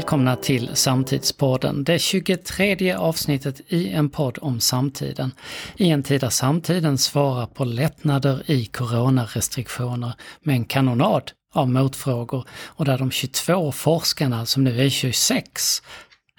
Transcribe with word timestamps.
välkomna 0.00 0.36
till 0.36 0.70
Samtidspodden, 0.74 1.84
det 1.84 1.98
23 1.98 2.92
avsnittet 2.92 3.60
i 3.68 3.88
en 3.88 4.10
podd 4.10 4.38
om 4.40 4.60
samtiden. 4.60 5.32
I 5.76 5.90
en 5.90 6.02
tid 6.02 6.20
där 6.20 6.30
samtiden 6.30 6.98
svarar 6.98 7.46
på 7.46 7.64
lättnader 7.64 8.50
i 8.50 8.64
coronarestriktioner 8.64 10.12
med 10.42 10.54
en 10.54 10.64
kanonad 10.64 11.32
av 11.54 11.70
motfrågor 11.70 12.44
och 12.66 12.84
där 12.84 12.98
de 12.98 13.10
22 13.10 13.72
forskarna 13.72 14.46
som 14.46 14.64
nu 14.64 14.80
är 14.80 14.88
26 14.88 15.82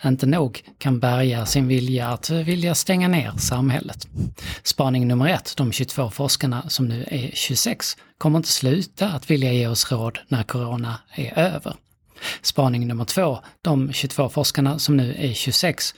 inte 0.05 0.25
nog 0.25 0.63
kan 0.77 0.99
bärga 0.99 1.45
sin 1.45 1.67
vilja 1.67 2.07
att 2.07 2.29
vilja 2.29 2.75
stänga 2.75 3.07
ner 3.07 3.31
samhället. 3.37 4.07
Spaning 4.63 5.07
nummer 5.07 5.29
ett, 5.29 5.53
de 5.57 5.71
22 5.71 6.09
forskarna 6.09 6.69
som 6.69 6.87
nu 6.87 7.05
är 7.11 7.31
26, 7.33 7.97
kommer 8.17 8.37
inte 8.37 8.49
sluta 8.49 9.09
att 9.09 9.31
vilja 9.31 9.53
ge 9.53 9.67
oss 9.67 9.91
råd 9.91 10.19
när 10.27 10.43
corona 10.43 10.95
är 11.15 11.39
över. 11.39 11.75
Spaning 12.41 12.87
nummer 12.87 13.05
två, 13.05 13.39
de 13.61 13.93
22 13.93 14.29
forskarna 14.29 14.79
som 14.79 14.97
nu 14.97 15.15
är 15.17 15.33
26, 15.33 15.95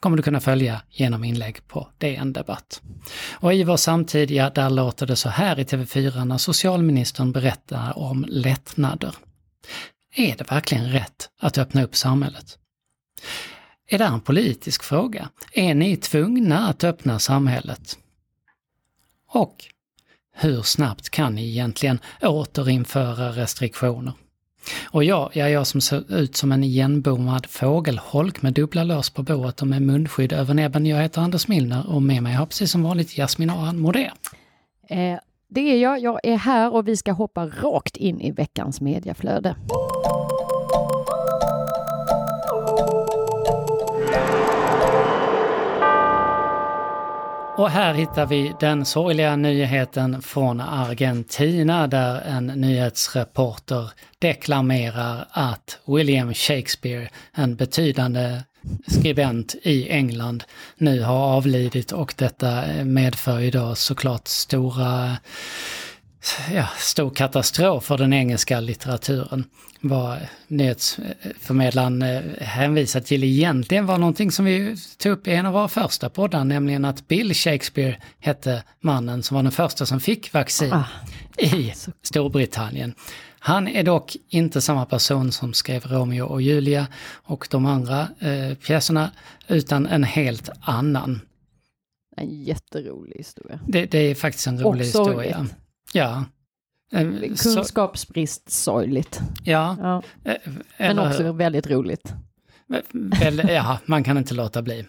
kommer 0.00 0.16
du 0.16 0.22
kunna 0.22 0.40
följa 0.40 0.82
genom 0.90 1.24
inlägg 1.24 1.68
på 1.68 1.88
DN 1.98 2.32
Debatt. 2.32 2.82
Och 3.32 3.54
i 3.54 3.64
vår 3.64 3.76
samtid, 3.76 4.30
ja, 4.30 4.50
där 4.50 4.70
låter 4.70 5.06
det 5.06 5.16
så 5.16 5.28
här 5.28 5.58
i 5.58 5.64
TV4 5.64 6.24
när 6.24 6.38
socialministern 6.38 7.32
berättar 7.32 7.98
om 7.98 8.24
lättnader. 8.28 9.14
Är 10.16 10.36
det 10.36 10.50
verkligen 10.50 10.92
rätt 10.92 11.28
att 11.40 11.58
öppna 11.58 11.84
upp 11.84 11.96
samhället? 11.96 12.58
Är 13.88 13.98
det 13.98 14.04
en 14.04 14.20
politisk 14.20 14.82
fråga? 14.82 15.28
Är 15.52 15.74
ni 15.74 15.96
tvungna 15.96 16.68
att 16.68 16.84
öppna 16.84 17.18
samhället? 17.18 17.98
Och 19.28 19.64
hur 20.32 20.62
snabbt 20.62 21.10
kan 21.10 21.34
ni 21.34 21.48
egentligen 21.48 21.98
återinföra 22.22 23.32
restriktioner? 23.32 24.12
Och 24.90 25.04
jag, 25.04 25.30
ja, 25.32 25.48
jag 25.48 25.66
som 25.66 25.80
ser 25.80 26.14
ut 26.18 26.36
som 26.36 26.52
en 26.52 26.64
igenbommad 26.64 27.46
fågelholk 27.46 28.42
med 28.42 28.52
dubbla 28.52 28.84
lås 28.84 29.10
på 29.10 29.22
boet 29.22 29.62
och 29.62 29.66
med 29.66 29.82
munskydd 29.82 30.32
över 30.32 30.54
näbben. 30.54 30.86
Jag 30.86 31.02
heter 31.02 31.20
Anders 31.20 31.48
Milner 31.48 31.90
och 31.90 32.02
med 32.02 32.22
mig 32.22 32.34
har 32.34 32.46
precis 32.46 32.70
som 32.70 32.82
vanligt 32.82 33.18
Jasmin 33.18 33.50
Aran 33.50 33.78
Modé. 33.78 34.10
Eh, 34.88 35.18
det 35.48 35.60
är 35.60 35.76
jag, 35.76 36.00
jag 36.00 36.20
är 36.22 36.36
här 36.36 36.74
och 36.74 36.88
vi 36.88 36.96
ska 36.96 37.12
hoppa 37.12 37.46
rakt 37.46 37.96
in 37.96 38.20
i 38.20 38.30
veckans 38.30 38.80
mediaflöde. 38.80 39.56
Och 47.56 47.70
här 47.70 47.94
hittar 47.94 48.26
vi 48.26 48.54
den 48.60 48.84
sorgliga 48.84 49.36
nyheten 49.36 50.22
från 50.22 50.60
Argentina 50.60 51.86
där 51.86 52.20
en 52.20 52.46
nyhetsreporter 52.46 53.90
deklamerar 54.18 55.28
att 55.30 55.78
William 55.86 56.34
Shakespeare, 56.34 57.08
en 57.32 57.56
betydande 57.56 58.42
skribent 58.86 59.54
i 59.62 59.88
England, 59.88 60.44
nu 60.76 61.02
har 61.02 61.36
avlidit. 61.36 61.92
Och 61.92 62.14
detta 62.16 62.62
medför 62.84 63.40
idag 63.40 63.78
såklart 63.78 64.28
stora 64.28 65.16
ja, 66.52 66.68
stor 66.78 67.10
katastrof 67.10 67.84
för 67.84 67.98
den 67.98 68.12
engelska 68.12 68.60
litteraturen. 68.60 69.44
Vad 69.80 70.18
nyhetsförmedlaren 70.48 72.02
eh, 72.02 72.22
hänvisar 72.40 73.00
till 73.00 73.24
egentligen 73.24 73.86
var 73.86 73.98
någonting 73.98 74.30
som 74.30 74.44
vi 74.44 74.76
tog 74.98 75.12
upp 75.12 75.28
i 75.28 75.34
en 75.34 75.46
av 75.46 75.52
våra 75.52 75.68
första 75.68 76.08
poddar, 76.10 76.44
nämligen 76.44 76.84
att 76.84 77.08
Bill 77.08 77.34
Shakespeare 77.34 77.96
hette 78.18 78.62
mannen 78.80 79.22
som 79.22 79.34
var 79.34 79.42
den 79.42 79.52
första 79.52 79.86
som 79.86 80.00
fick 80.00 80.32
vaccin 80.32 80.72
ah, 80.72 80.84
i 81.38 81.72
Storbritannien. 82.02 82.94
Han 83.38 83.68
är 83.68 83.82
dock 83.82 84.16
inte 84.28 84.60
samma 84.60 84.86
person 84.86 85.32
som 85.32 85.52
skrev 85.52 85.84
Romeo 85.86 86.24
och 86.24 86.42
Julia 86.42 86.86
och 87.12 87.48
de 87.50 87.66
andra 87.66 88.08
eh, 88.18 88.54
pjäserna, 88.54 89.10
utan 89.48 89.86
en 89.86 90.04
helt 90.04 90.48
annan. 90.60 91.20
En 92.16 92.44
jätterolig 92.44 93.16
historia. 93.16 93.60
Det, 93.68 93.86
det 93.86 93.98
är 93.98 94.14
faktiskt 94.14 94.46
en 94.46 94.60
rolig 94.62 94.84
historia. 94.84 95.46
Ett. 95.50 95.63
Ja. 95.94 96.24
Kunskapsbrist 97.42 98.50
sorgligt. 98.50 99.20
Ja. 99.44 99.76
ja. 99.80 100.02
Eh, 100.30 100.52
Men 100.78 100.98
också 100.98 101.32
väldigt 101.32 101.66
roligt. 101.66 102.14
ja, 103.48 103.78
man 103.86 104.04
kan 104.04 104.18
inte 104.18 104.34
låta 104.34 104.62
bli. 104.62 104.86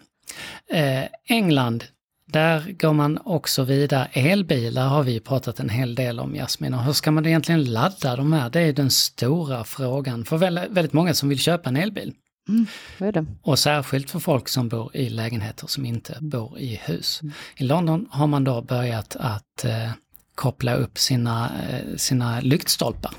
Eh, 0.70 1.04
England, 1.24 1.84
där 2.26 2.72
går 2.78 2.92
man 2.92 3.18
också 3.24 3.64
vidare. 3.64 4.08
Elbilar 4.12 4.88
har 4.88 5.02
vi 5.02 5.20
pratat 5.20 5.60
en 5.60 5.68
hel 5.68 5.94
del 5.94 6.20
om 6.20 6.34
Jasmin 6.34 6.74
och 6.74 6.82
hur 6.82 6.92
ska 6.92 7.10
man 7.10 7.26
egentligen 7.26 7.64
ladda 7.64 8.16
de 8.16 8.32
här? 8.32 8.50
Det 8.50 8.60
är 8.60 8.72
den 8.72 8.90
stora 8.90 9.64
frågan 9.64 10.24
för 10.24 10.36
väldigt 10.36 10.92
många 10.92 11.14
som 11.14 11.28
vill 11.28 11.38
köpa 11.38 11.68
en 11.68 11.76
elbil. 11.76 12.14
Mm, 12.48 12.66
är 12.98 13.12
det. 13.12 13.26
Och 13.42 13.58
särskilt 13.58 14.10
för 14.10 14.18
folk 14.18 14.48
som 14.48 14.68
bor 14.68 14.96
i 14.96 15.08
lägenheter 15.08 15.66
som 15.66 15.86
inte 15.86 16.18
bor 16.20 16.58
i 16.58 16.80
hus. 16.84 17.20
Mm. 17.22 17.34
I 17.56 17.64
London 17.64 18.08
har 18.10 18.26
man 18.26 18.44
då 18.44 18.62
börjat 18.62 19.16
att 19.16 19.64
eh, 19.64 19.90
koppla 20.36 20.74
upp 20.74 20.98
sina, 20.98 21.50
eh, 21.70 21.96
sina 21.96 22.40
lyktstolpar 22.40 23.12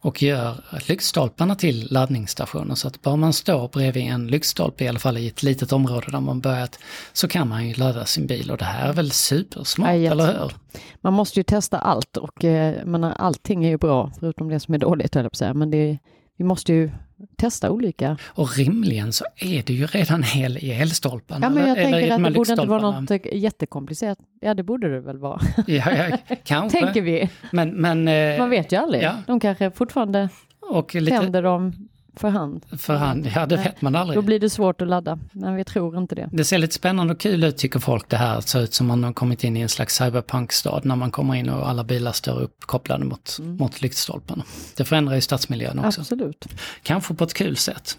och 0.00 0.22
gör 0.22 0.64
lyktstolparna 0.88 1.54
till 1.54 1.88
laddningsstationer. 1.90 2.74
Så 2.74 2.88
att 2.88 3.02
bara 3.02 3.16
man 3.16 3.32
står 3.32 3.68
bredvid 3.68 4.02
en 4.02 4.26
lyktstolpe, 4.26 4.84
i 4.84 4.88
alla 4.88 4.98
fall 4.98 5.18
i 5.18 5.28
ett 5.28 5.42
litet 5.42 5.72
område 5.72 6.06
där 6.10 6.20
man 6.20 6.40
börjat, 6.40 6.78
så 7.12 7.28
kan 7.28 7.48
man 7.48 7.68
ju 7.68 7.74
ladda 7.74 8.04
sin 8.04 8.26
bil 8.26 8.50
och 8.50 8.58
det 8.58 8.64
här 8.64 8.88
är 8.88 8.92
väl 8.92 9.10
supersmart, 9.10 9.88
ja, 9.88 10.10
eller 10.10 10.26
hur? 10.26 10.52
Man 11.00 11.12
måste 11.12 11.40
ju 11.40 11.44
testa 11.44 11.78
allt 11.78 12.16
och 12.16 12.44
eh, 12.44 12.84
menar, 12.84 13.12
allting 13.12 13.64
är 13.64 13.68
ju 13.68 13.78
bra, 13.78 14.12
förutom 14.20 14.48
det 14.48 14.60
som 14.60 14.74
är 14.74 14.78
dåligt, 14.78 15.14
höll 15.14 15.24
jag 15.24 15.32
på 15.32 15.34
att 15.34 15.38
säga. 15.38 15.54
Men 15.54 15.70
det, 15.70 15.98
vi 16.40 16.44
måste 16.44 16.72
ju 16.72 16.90
testa 17.36 17.70
olika. 17.70 18.16
Och 18.26 18.56
rimligen 18.56 19.12
så 19.12 19.24
är 19.36 19.62
det 19.62 19.72
ju 19.72 19.86
redan 19.86 20.24
el 20.36 20.56
i 20.56 20.72
elstolparna. 20.72 21.46
Ja, 21.46 21.50
men 21.50 21.68
jag 21.68 21.78
eller, 21.78 21.90
tänker 21.90 22.14
att 22.14 22.24
det 22.24 22.30
borde 22.30 22.52
inte 22.52 22.66
vara 22.66 22.90
något 22.90 23.26
jättekomplicerat. 23.32 24.18
Ja, 24.40 24.54
det 24.54 24.62
borde 24.62 24.88
det 24.88 25.00
väl 25.00 25.18
vara. 25.18 25.40
Ja, 25.66 25.92
ja 25.92 26.18
kanske. 26.44 26.80
tänker 26.80 27.02
vi. 27.02 27.30
Men, 27.52 27.70
men, 27.70 28.08
eh, 28.08 28.38
Man 28.38 28.50
vet 28.50 28.72
ju 28.72 28.76
aldrig. 28.76 29.02
Ja. 29.02 29.14
De 29.26 29.40
kanske 29.40 29.70
fortfarande 29.70 30.28
och 30.60 30.94
lite, 30.94 31.18
tänder 31.18 31.42
dem 31.42 31.88
för 32.20 32.28
hand. 32.28 32.66
För 32.78 32.94
hand, 32.94 33.30
ja 33.34 33.46
det 33.46 33.56
vet 33.56 33.82
man 33.82 33.96
aldrig. 33.96 34.18
Då 34.18 34.22
blir 34.22 34.40
det 34.40 34.50
svårt 34.50 34.80
att 34.80 34.88
ladda, 34.88 35.18
men 35.32 35.54
vi 35.54 35.64
tror 35.64 35.98
inte 35.98 36.14
det. 36.14 36.28
Det 36.32 36.44
ser 36.44 36.58
lite 36.58 36.74
spännande 36.74 37.12
och 37.12 37.20
kul 37.20 37.44
ut 37.44 37.56
tycker 37.56 37.78
folk 37.78 38.08
det 38.08 38.16
här. 38.16 38.40
Ser 38.40 38.60
ut 38.60 38.74
som 38.74 38.86
man 38.86 39.04
har 39.04 39.12
kommit 39.12 39.44
in 39.44 39.56
i 39.56 39.60
en 39.60 39.68
slags 39.68 39.96
cyberpunkstad 39.96 40.80
när 40.84 40.96
man 40.96 41.10
kommer 41.10 41.34
in 41.34 41.48
och 41.48 41.68
alla 41.68 41.84
bilar 41.84 42.12
står 42.12 42.40
uppkopplade 42.40 43.04
mot, 43.04 43.36
mm. 43.38 43.56
mot 43.56 43.82
lyktstolparna. 43.82 44.44
Det 44.76 44.84
förändrar 44.84 45.14
ju 45.14 45.20
stadsmiljön 45.20 45.78
också. 45.78 46.00
Absolut. 46.00 46.46
Kanske 46.82 47.14
på 47.14 47.24
ett 47.24 47.34
kul 47.34 47.56
sätt. 47.56 47.98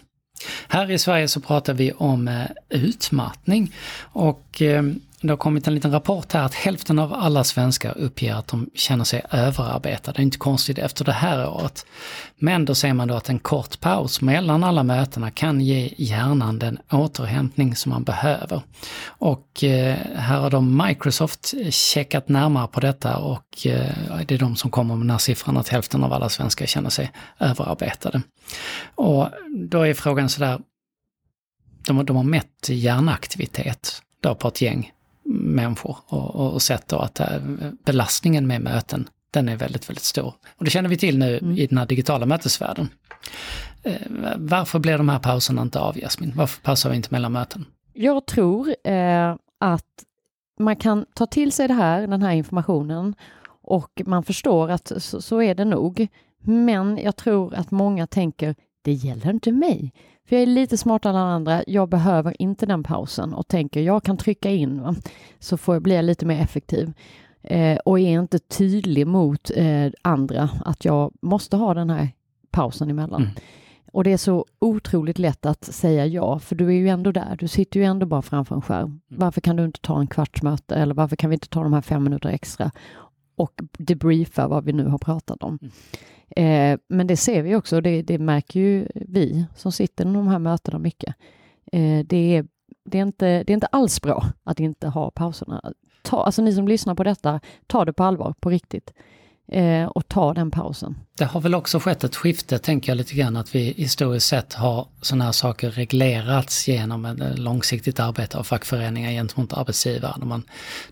Här 0.68 0.90
i 0.90 0.98
Sverige 0.98 1.28
så 1.28 1.40
pratar 1.40 1.74
vi 1.74 1.92
om 1.92 2.28
eh, 2.28 2.46
utmattning 2.68 3.74
och 4.02 4.62
eh, 4.62 4.82
det 5.26 5.32
har 5.32 5.36
kommit 5.36 5.66
en 5.66 5.74
liten 5.74 5.92
rapport 5.92 6.32
här 6.32 6.42
att 6.42 6.54
hälften 6.54 6.98
av 6.98 7.14
alla 7.14 7.44
svenskar 7.44 7.98
uppger 7.98 8.34
att 8.34 8.46
de 8.48 8.70
känner 8.74 9.04
sig 9.04 9.22
överarbetade. 9.30 10.16
Det 10.16 10.20
är 10.20 10.24
inte 10.24 10.38
konstigt 10.38 10.78
efter 10.78 11.04
det 11.04 11.12
här 11.12 11.48
året. 11.48 11.86
Men 12.38 12.64
då 12.64 12.74
ser 12.74 12.92
man 12.92 13.08
då 13.08 13.14
att 13.14 13.28
en 13.28 13.38
kort 13.38 13.80
paus 13.80 14.20
mellan 14.20 14.64
alla 14.64 14.82
mötena 14.82 15.30
kan 15.30 15.60
ge 15.60 15.94
hjärnan 15.96 16.58
den 16.58 16.78
återhämtning 16.90 17.76
som 17.76 17.90
man 17.90 18.04
behöver. 18.04 18.62
Och 19.06 19.64
eh, 19.64 19.96
här 20.14 20.40
har 20.40 20.50
då 20.50 20.60
Microsoft 20.60 21.54
checkat 21.70 22.28
närmare 22.28 22.68
på 22.68 22.80
detta 22.80 23.16
och 23.16 23.66
eh, 23.66 24.20
det 24.26 24.34
är 24.34 24.38
de 24.38 24.56
som 24.56 24.70
kommer 24.70 24.94
med 24.94 25.02
den 25.02 25.10
här 25.10 25.18
siffran 25.18 25.56
att 25.56 25.68
hälften 25.68 26.04
av 26.04 26.12
alla 26.12 26.28
svenskar 26.28 26.66
känner 26.66 26.90
sig 26.90 27.10
överarbetade. 27.38 28.22
Och 28.94 29.28
då 29.70 29.86
är 29.86 29.94
frågan 29.94 30.28
sådär, 30.28 30.60
de, 31.86 32.06
de 32.06 32.16
har 32.16 32.24
mätt 32.24 32.68
hjärnaktivitet 32.68 34.02
då 34.20 34.34
på 34.34 34.48
ett 34.48 34.60
gäng 34.60 34.92
människor 35.24 35.96
och, 36.06 36.52
och 36.52 36.62
sett 36.62 36.88
då 36.88 36.98
att 36.98 37.20
äh, 37.20 37.26
belastningen 37.84 38.46
med 38.46 38.60
möten, 38.60 39.08
den 39.30 39.48
är 39.48 39.56
väldigt, 39.56 39.88
väldigt 39.88 40.04
stor. 40.04 40.34
Och 40.56 40.64
det 40.64 40.70
känner 40.70 40.88
vi 40.88 40.96
till 40.96 41.18
nu 41.18 41.38
mm. 41.38 41.58
i 41.58 41.66
den 41.66 41.78
här 41.78 41.86
digitala 41.86 42.26
mötesvärlden. 42.26 42.88
Eh, 43.82 43.94
varför 44.36 44.78
blir 44.78 44.98
de 44.98 45.08
här 45.08 45.18
pauserna 45.18 45.62
inte 45.62 45.80
av, 45.80 45.98
Jasmin? 45.98 46.32
Varför 46.36 46.62
pausar 46.62 46.90
vi 46.90 46.96
inte 46.96 47.08
mellan 47.10 47.32
möten? 47.32 47.66
Jag 47.92 48.26
tror 48.26 48.74
eh, 48.84 49.36
att 49.60 50.04
man 50.58 50.76
kan 50.76 51.06
ta 51.14 51.26
till 51.26 51.52
sig 51.52 51.68
det 51.68 51.74
här, 51.74 52.06
den 52.06 52.22
här 52.22 52.32
informationen 52.32 53.14
och 53.62 54.02
man 54.06 54.22
förstår 54.22 54.70
att 54.70 54.92
så, 54.96 55.22
så 55.22 55.42
är 55.42 55.54
det 55.54 55.64
nog. 55.64 56.08
Men 56.44 56.98
jag 56.98 57.16
tror 57.16 57.54
att 57.54 57.70
många 57.70 58.06
tänker, 58.06 58.54
det 58.82 58.92
gäller 58.92 59.30
inte 59.30 59.52
mig. 59.52 59.92
För 60.28 60.36
jag 60.36 60.42
är 60.42 60.46
lite 60.46 60.78
smartare 60.78 61.16
än 61.16 61.22
andra. 61.22 61.62
Jag 61.66 61.88
behöver 61.88 62.42
inte 62.42 62.66
den 62.66 62.82
pausen 62.82 63.34
och 63.34 63.48
tänker 63.48 63.80
jag 63.80 64.02
kan 64.02 64.16
trycka 64.16 64.50
in 64.50 64.82
va? 64.82 64.94
så 65.38 65.56
får 65.56 65.74
jag 65.74 65.82
bli 65.82 66.02
lite 66.02 66.26
mer 66.26 66.40
effektiv. 66.40 66.92
Eh, 67.42 67.78
och 67.78 68.00
är 68.00 68.20
inte 68.20 68.38
tydlig 68.38 69.06
mot 69.06 69.50
eh, 69.54 69.90
andra 70.02 70.50
att 70.64 70.84
jag 70.84 71.12
måste 71.22 71.56
ha 71.56 71.74
den 71.74 71.90
här 71.90 72.08
pausen 72.50 72.90
emellan. 72.90 73.22
Mm. 73.22 73.34
Och 73.92 74.04
det 74.04 74.12
är 74.12 74.16
så 74.16 74.46
otroligt 74.58 75.18
lätt 75.18 75.46
att 75.46 75.64
säga 75.64 76.06
ja, 76.06 76.38
för 76.38 76.54
du 76.56 76.66
är 76.66 76.72
ju 76.72 76.88
ändå 76.88 77.12
där. 77.12 77.36
Du 77.38 77.48
sitter 77.48 77.80
ju 77.80 77.86
ändå 77.86 78.06
bara 78.06 78.22
framför 78.22 78.54
en 78.54 78.62
skärm. 78.62 78.84
Mm. 78.84 79.00
Varför 79.08 79.40
kan 79.40 79.56
du 79.56 79.64
inte 79.64 79.80
ta 79.80 80.00
en 80.00 80.06
kvarts 80.06 80.42
möte 80.42 80.74
eller 80.74 80.94
varför 80.94 81.16
kan 81.16 81.30
vi 81.30 81.34
inte 81.34 81.48
ta 81.48 81.62
de 81.62 81.72
här 81.72 81.82
fem 81.82 82.04
minuter 82.04 82.28
extra? 82.28 82.70
och 83.36 83.60
debriefa 83.78 84.48
vad 84.48 84.64
vi 84.64 84.72
nu 84.72 84.86
har 84.86 84.98
pratat 84.98 85.42
om. 85.42 85.58
Eh, 86.36 86.78
men 86.88 87.06
det 87.06 87.16
ser 87.16 87.42
vi 87.42 87.54
också, 87.54 87.76
och 87.76 87.82
det, 87.82 88.02
det 88.02 88.18
märker 88.18 88.60
ju 88.60 88.86
vi 88.94 89.46
som 89.56 89.72
sitter 89.72 90.04
i 90.10 90.12
de 90.12 90.28
här 90.28 90.38
mötena 90.38 90.78
mycket. 90.78 91.14
Eh, 91.72 92.04
det, 92.06 92.36
är, 92.36 92.46
det, 92.84 92.98
är 92.98 93.02
inte, 93.02 93.26
det 93.26 93.52
är 93.52 93.54
inte 93.54 93.66
alls 93.66 94.02
bra 94.02 94.24
att 94.44 94.60
inte 94.60 94.88
ha 94.88 95.10
pauserna. 95.10 95.72
Ta, 96.02 96.22
alltså 96.22 96.42
ni 96.42 96.52
som 96.52 96.68
lyssnar 96.68 96.94
på 96.94 97.04
detta, 97.04 97.40
ta 97.66 97.84
det 97.84 97.92
på 97.92 98.04
allvar, 98.04 98.34
på 98.40 98.50
riktigt 98.50 98.92
eh, 99.52 99.86
och 99.86 100.08
ta 100.08 100.34
den 100.34 100.50
pausen. 100.50 100.94
Det 101.18 101.24
har 101.24 101.40
väl 101.40 101.54
också 101.54 101.78
skett 101.78 102.04
ett 102.04 102.16
skifte, 102.16 102.58
tänker 102.58 102.90
jag 102.90 102.96
lite 102.96 103.14
grann, 103.14 103.36
att 103.36 103.54
vi 103.54 103.74
historiskt 103.76 104.26
sett 104.26 104.52
har 104.52 104.86
sådana 105.00 105.24
här 105.24 105.32
saker 105.32 105.70
reglerats 105.70 106.68
genom 106.68 107.04
ett 107.04 107.38
långsiktigt 107.38 108.00
arbete 108.00 108.38
av 108.38 108.42
fackföreningar 108.42 109.10
gentemot 109.10 109.52
arbetsgivaren. 109.52 110.28
Man, 110.28 110.42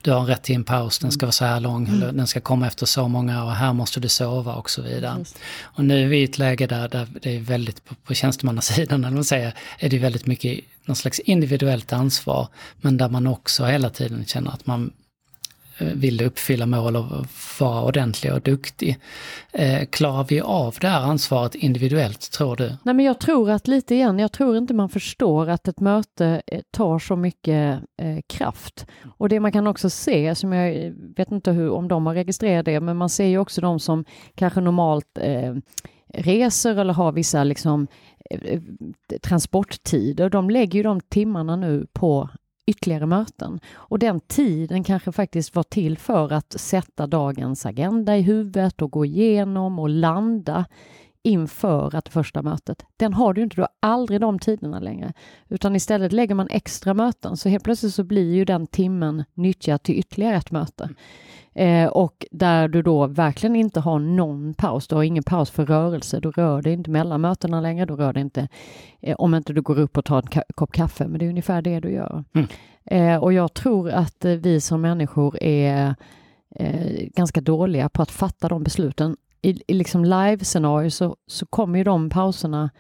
du 0.02 0.12
har 0.12 0.20
en 0.20 0.26
rätt 0.26 0.42
till 0.42 0.54
en 0.54 0.64
paus, 0.64 0.98
den 0.98 1.12
ska 1.12 1.26
vara 1.26 1.32
så 1.32 1.44
här 1.44 1.60
lång, 1.60 1.88
mm. 1.88 2.16
den 2.16 2.26
ska 2.26 2.40
komma 2.40 2.66
efter 2.66 2.86
så 2.86 3.08
många 3.08 3.44
och 3.44 3.52
här 3.52 3.72
måste 3.72 4.00
du 4.00 4.08
sova 4.08 4.54
och 4.54 4.70
så 4.70 4.82
vidare. 4.82 5.18
Just. 5.18 5.38
Och 5.62 5.84
nu 5.84 6.02
är 6.02 6.06
vi 6.06 6.20
i 6.20 6.24
ett 6.24 6.38
läge 6.38 6.66
där, 6.66 6.88
där 6.88 7.08
det 7.22 7.36
är 7.36 7.40
väldigt, 7.40 7.84
på, 7.84 7.94
på 7.94 8.14
tjänstemannasidan, 8.14 9.04
eller 9.04 9.14
man 9.14 9.24
säger, 9.24 9.54
är 9.78 9.88
det 9.88 9.98
väldigt 9.98 10.26
mycket 10.26 10.60
någon 10.84 10.96
slags 10.96 11.18
individuellt 11.18 11.92
ansvar, 11.92 12.48
men 12.80 12.96
där 12.96 13.08
man 13.08 13.26
också 13.26 13.64
hela 13.64 13.90
tiden 13.90 14.24
känner 14.26 14.50
att 14.50 14.66
man 14.66 14.92
Eh, 15.80 15.86
vill 15.94 16.16
du 16.16 16.24
uppfylla 16.24 16.66
mål 16.66 16.96
och 16.96 17.04
vara 17.60 17.84
ordentlig 17.84 18.32
och 18.32 18.40
duktig. 18.40 18.98
Eh, 19.52 19.84
klarar 19.84 20.26
vi 20.28 20.40
av 20.40 20.76
det 20.80 20.88
här 20.88 21.02
ansvaret 21.02 21.54
individuellt, 21.54 22.30
tror 22.32 22.56
du? 22.56 22.76
Nej, 22.82 22.94
men 22.94 23.04
jag 23.04 23.20
tror 23.20 23.50
att 23.50 23.68
lite 23.68 23.94
igen, 23.94 24.18
jag 24.18 24.32
tror 24.32 24.56
inte 24.56 24.74
man 24.74 24.88
förstår 24.88 25.48
att 25.48 25.68
ett 25.68 25.80
möte 25.80 26.42
eh, 26.46 26.60
tar 26.70 26.98
så 26.98 27.16
mycket 27.16 27.80
kraft. 28.26 28.86
Och 29.16 29.28
det 29.28 29.40
man 29.40 29.52
kan 29.52 29.66
också 29.66 29.90
se, 29.90 30.34
som 30.34 30.52
jag 30.52 30.92
vet 31.16 31.30
inte 31.30 31.52
hur, 31.52 31.70
om 31.70 31.88
de 31.88 32.06
har 32.06 32.14
registrerat 32.14 32.64
det, 32.64 32.80
men 32.80 32.96
man 32.96 33.08
ser 33.08 33.26
ju 33.26 33.38
också 33.38 33.60
de 33.60 33.80
som 33.80 34.04
kanske 34.34 34.60
normalt 34.60 35.18
eh, 35.20 35.54
reser 36.14 36.76
eller 36.76 36.94
har 36.94 37.12
vissa 37.12 37.44
liksom 37.44 37.86
transporttider, 39.22 40.30
de 40.30 40.50
lägger 40.50 40.76
ju 40.76 40.82
de 40.82 41.00
timmarna 41.00 41.56
nu 41.56 41.86
på 41.92 42.28
ytterligare 42.70 43.06
möten. 43.06 43.60
Och 43.74 43.98
den 43.98 44.20
tiden 44.20 44.84
kanske 44.84 45.12
faktiskt 45.12 45.56
var 45.56 45.62
till 45.62 45.98
för 45.98 46.32
att 46.32 46.52
sätta 46.52 47.06
dagens 47.06 47.66
agenda 47.66 48.16
i 48.16 48.22
huvudet 48.22 48.82
och 48.82 48.90
gå 48.90 49.04
igenom 49.04 49.78
och 49.78 49.88
landa 49.88 50.64
inför 51.22 51.96
att 51.96 52.08
första 52.08 52.42
mötet. 52.42 52.84
Den 52.96 53.14
har 53.14 53.34
du 53.34 53.42
inte, 53.42 53.56
du 53.56 53.62
har 53.62 53.70
aldrig 53.80 54.20
de 54.20 54.38
tiderna 54.38 54.80
längre. 54.80 55.12
Utan 55.48 55.76
istället 55.76 56.12
lägger 56.12 56.34
man 56.34 56.48
extra 56.50 56.94
möten, 56.94 57.36
så 57.36 57.48
helt 57.48 57.64
plötsligt 57.64 57.94
så 57.94 58.04
blir 58.04 58.34
ju 58.34 58.44
den 58.44 58.66
timmen 58.66 59.24
nyttjad 59.34 59.82
till 59.82 59.98
ytterligare 59.98 60.36
ett 60.36 60.50
möte. 60.50 60.88
Eh, 61.54 61.88
och 61.88 62.26
där 62.30 62.68
du 62.68 62.82
då 62.82 63.06
verkligen 63.06 63.56
inte 63.56 63.80
har 63.80 63.98
någon 63.98 64.54
paus, 64.54 64.88
du 64.88 64.94
har 64.94 65.02
ingen 65.02 65.22
paus 65.22 65.50
för 65.50 65.66
rörelse, 65.66 66.20
du 66.20 66.30
rör 66.30 66.62
dig 66.62 66.72
inte 66.72 66.90
mellan 66.90 67.20
mötena 67.20 67.60
längre, 67.60 67.86
du 67.86 67.96
rör 67.96 68.12
dig 68.12 68.20
inte 68.20 68.48
eh, 69.00 69.16
om 69.16 69.34
inte 69.34 69.52
du 69.52 69.62
går 69.62 69.78
upp 69.78 69.98
och 69.98 70.04
tar 70.04 70.16
en 70.16 70.26
ka 70.26 70.42
kopp 70.54 70.72
kaffe, 70.72 71.08
men 71.08 71.18
det 71.18 71.24
är 71.24 71.30
ungefär 71.30 71.62
det 71.62 71.80
du 71.80 71.90
gör. 71.90 72.24
Mm. 72.32 72.48
Eh, 72.84 73.22
och 73.22 73.32
jag 73.32 73.54
tror 73.54 73.90
att 73.90 74.24
eh, 74.24 74.32
vi 74.32 74.60
som 74.60 74.80
människor 74.80 75.42
är 75.42 75.94
eh, 76.56 77.08
ganska 77.14 77.40
dåliga 77.40 77.88
på 77.88 78.02
att 78.02 78.10
fatta 78.10 78.48
de 78.48 78.62
besluten. 78.62 79.16
I, 79.42 79.62
i 79.66 79.74
liksom 79.74 80.04
live-scenarier 80.04 80.90
så, 80.90 81.16
så 81.26 81.46
kommer 81.46 81.78
ju 81.78 81.84
de 81.84 82.10
pauserna 82.10 82.70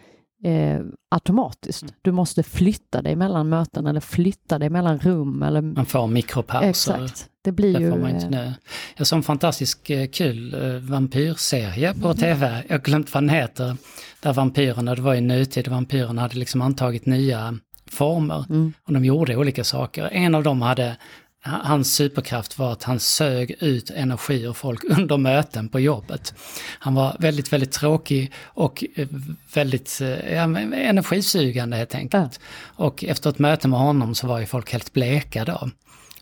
eh, 0.44 0.80
automatiskt. 1.10 1.82
Mm. 1.82 1.94
Du 2.02 2.12
måste 2.12 2.42
flytta 2.42 3.02
dig 3.02 3.16
mellan 3.16 3.48
möten 3.48 3.86
eller 3.86 4.00
flytta 4.00 4.58
dig 4.58 4.70
mellan 4.70 4.98
rum. 4.98 5.42
Eller... 5.42 5.60
Man 5.60 5.86
får 5.86 6.06
mikropauser. 6.06 6.68
Exakt. 6.68 7.26
Det 7.44 7.52
blir 7.52 7.74
det 7.74 7.80
ju... 7.80 7.90
Får 7.90 7.98
man 7.98 8.10
inte 8.10 8.30
nu. 8.30 8.52
Jag 8.96 9.06
såg 9.06 9.16
en 9.16 9.22
fantastisk 9.22 9.90
eh, 9.90 10.06
kul 10.06 10.54
eh, 10.54 10.80
vampyrserie 10.80 11.94
på 11.94 12.06
mm. 12.06 12.16
tv, 12.16 12.64
jag 12.68 12.74
har 12.74 12.82
glömt 12.82 13.14
vad 13.14 13.22
den 13.22 13.30
heter, 13.30 13.76
där 14.20 14.32
vampyrerna, 14.32 14.94
det 14.94 15.02
var 15.02 15.14
i 15.14 15.20
nutid, 15.20 15.68
vampyrerna 15.68 16.22
hade 16.22 16.36
liksom 16.36 16.62
antagit 16.62 17.06
nya 17.06 17.58
former. 17.90 18.44
Mm. 18.50 18.72
Och 18.86 18.92
de 18.92 19.04
gjorde 19.04 19.36
olika 19.36 19.64
saker. 19.64 20.08
En 20.12 20.34
av 20.34 20.42
dem 20.42 20.62
hade 20.62 20.96
Hans 21.42 21.94
superkraft 21.94 22.58
var 22.58 22.72
att 22.72 22.82
han 22.82 23.00
sög 23.00 23.56
ut 23.60 23.90
energi 23.90 24.42
ur 24.42 24.52
folk 24.52 24.84
under 24.84 25.16
möten 25.16 25.68
på 25.68 25.80
jobbet. 25.80 26.34
Han 26.78 26.94
var 26.94 27.16
väldigt, 27.18 27.52
väldigt 27.52 27.72
tråkig 27.72 28.32
och 28.44 28.84
eh, 28.96 29.08
väldigt 29.54 30.00
eh, 30.00 30.34
ja, 30.34 30.42
energisugande 30.74 31.76
helt 31.76 31.94
enkelt. 31.94 32.40
Ja. 32.42 32.84
Och 32.84 33.04
efter 33.04 33.30
ett 33.30 33.38
möte 33.38 33.68
med 33.68 33.78
honom 33.78 34.14
så 34.14 34.26
var 34.26 34.38
ju 34.38 34.46
folk 34.46 34.72
helt 34.72 34.92
bleka 34.92 35.44
då. 35.44 35.70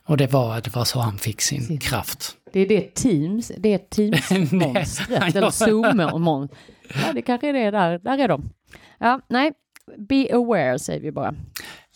Och 0.04 0.16
det 0.16 0.32
var, 0.32 0.60
det 0.60 0.74
var 0.76 0.84
så 0.84 1.00
han 1.00 1.18
fick 1.18 1.40
sin 1.40 1.62
Sitt. 1.62 1.82
kraft. 1.82 2.34
Det 2.52 2.60
är 2.60 2.68
det 2.68 2.94
Teams, 2.94 3.52
det 3.58 3.74
är 3.74 3.78
Teams-monstret, 3.78 5.36
eller 5.36 5.50
Zoom-monstret. 5.50 6.58
Ja, 7.06 7.12
det 7.14 7.22
kanske 7.22 7.48
är 7.48 7.52
det 7.52 7.70
där, 7.70 7.98
där 7.98 8.18
är 8.18 8.28
de. 8.28 8.50
Ja, 8.98 9.20
nej, 9.28 9.52
be 9.96 10.28
aware 10.32 10.78
säger 10.78 11.00
vi 11.00 11.12
bara. 11.12 11.34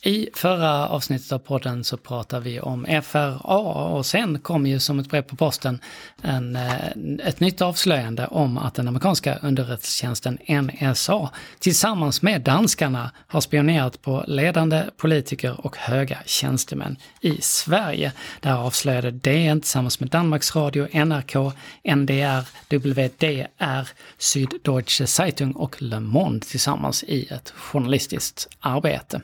I 0.04 0.28
förra 0.34 0.88
avsnittet 0.88 1.32
av 1.32 1.38
podden 1.38 1.84
så 1.84 1.96
pratade 1.96 2.44
vi 2.44 2.60
om 2.60 2.86
FRA 3.02 3.34
och 3.64 4.06
sen 4.06 4.38
kom 4.38 4.66
ju 4.66 4.78
som 4.80 4.98
ett 4.98 5.08
brev 5.08 5.22
på 5.22 5.36
posten 5.36 5.80
en, 6.22 6.56
eh, 6.56 6.86
ett 7.24 7.40
nytt 7.40 7.62
avslöjande 7.62 8.26
om 8.26 8.58
att 8.58 8.74
den 8.74 8.88
amerikanska 8.88 9.38
underrättelsetjänsten 9.42 10.38
NSA 10.48 11.30
tillsammans 11.58 12.22
med 12.22 12.40
danskarna 12.40 13.10
har 13.26 13.40
spionerat 13.40 14.02
på 14.02 14.24
ledande 14.26 14.84
politiker 14.96 15.66
och 15.66 15.76
höga 15.76 16.18
tjänstemän 16.26 16.96
i 17.20 17.40
Sverige. 17.40 18.12
Det 18.40 18.48
här 18.48 18.58
avslöjade 18.58 19.10
DN 19.10 19.60
tillsammans 19.60 20.00
med 20.00 20.08
Danmarks 20.08 20.56
Radio, 20.56 21.04
NRK, 21.04 21.52
NDR, 21.96 22.46
WDR, 22.68 23.88
Süddeutsche 24.18 25.06
Zeitung 25.06 25.52
och 25.52 25.82
Le 25.82 26.00
Monde 26.00 26.46
tillsammans 26.46 27.04
i 27.04 27.26
ett 27.30 27.50
journalistiskt 27.50 28.48
arbete. 28.60 29.20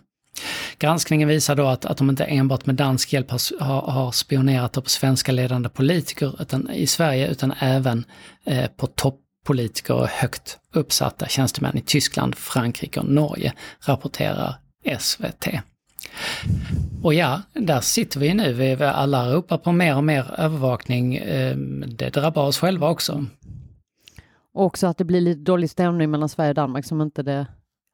Granskningen 0.79 1.29
visar 1.29 1.57
då 1.57 1.67
att, 1.67 1.85
att 1.85 1.97
de 1.97 2.11
inte 2.11 2.25
enbart 2.25 2.67
med 2.67 2.75
dansk 2.75 3.13
hjälp 3.13 3.31
har, 3.31 3.91
har 3.91 4.13
spionerat 4.13 4.73
på 4.73 4.91
svenska 4.91 5.33
ledande 5.33 5.69
politiker 5.69 6.43
utan, 6.43 6.71
i 6.71 6.87
Sverige 6.87 7.29
utan 7.29 7.53
även 7.59 8.05
eh, 8.45 8.67
på 8.77 8.87
toppolitiker 8.87 9.95
och 9.95 10.09
högt 10.09 10.59
uppsatta 10.73 11.27
tjänstemän 11.27 11.77
i 11.79 11.81
Tyskland, 11.81 12.35
Frankrike 12.35 13.01
och 13.01 13.07
Norge, 13.07 13.53
rapporterar 13.87 14.55
SVT. 14.99 15.49
Och 17.03 17.15
ja, 17.15 17.43
där 17.53 17.81
sitter 17.81 18.21
vi 18.21 18.35
nu. 18.35 18.53
Vi 18.53 18.85
alla 18.85 19.33
ropar 19.33 19.59
på 19.59 19.73
mer 19.73 19.97
och 19.97 20.05
mer 20.05 20.35
övervakning. 20.39 21.17
Ehm, 21.17 21.85
det 21.87 22.11
drabbar 22.11 22.47
oss 22.47 22.59
själva 22.59 22.91
också. 22.91 23.27
Och 24.55 24.65
också 24.65 24.87
att 24.87 24.99
det 24.99 25.05
blir 25.05 25.21
lite 25.21 25.41
dålig 25.41 25.71
stämning 25.71 26.11
mellan 26.11 26.29
Sverige 26.29 26.49
och 26.49 26.55
Danmark 26.55 26.85
som 26.85 27.01
inte 27.01 27.23
det 27.23 27.47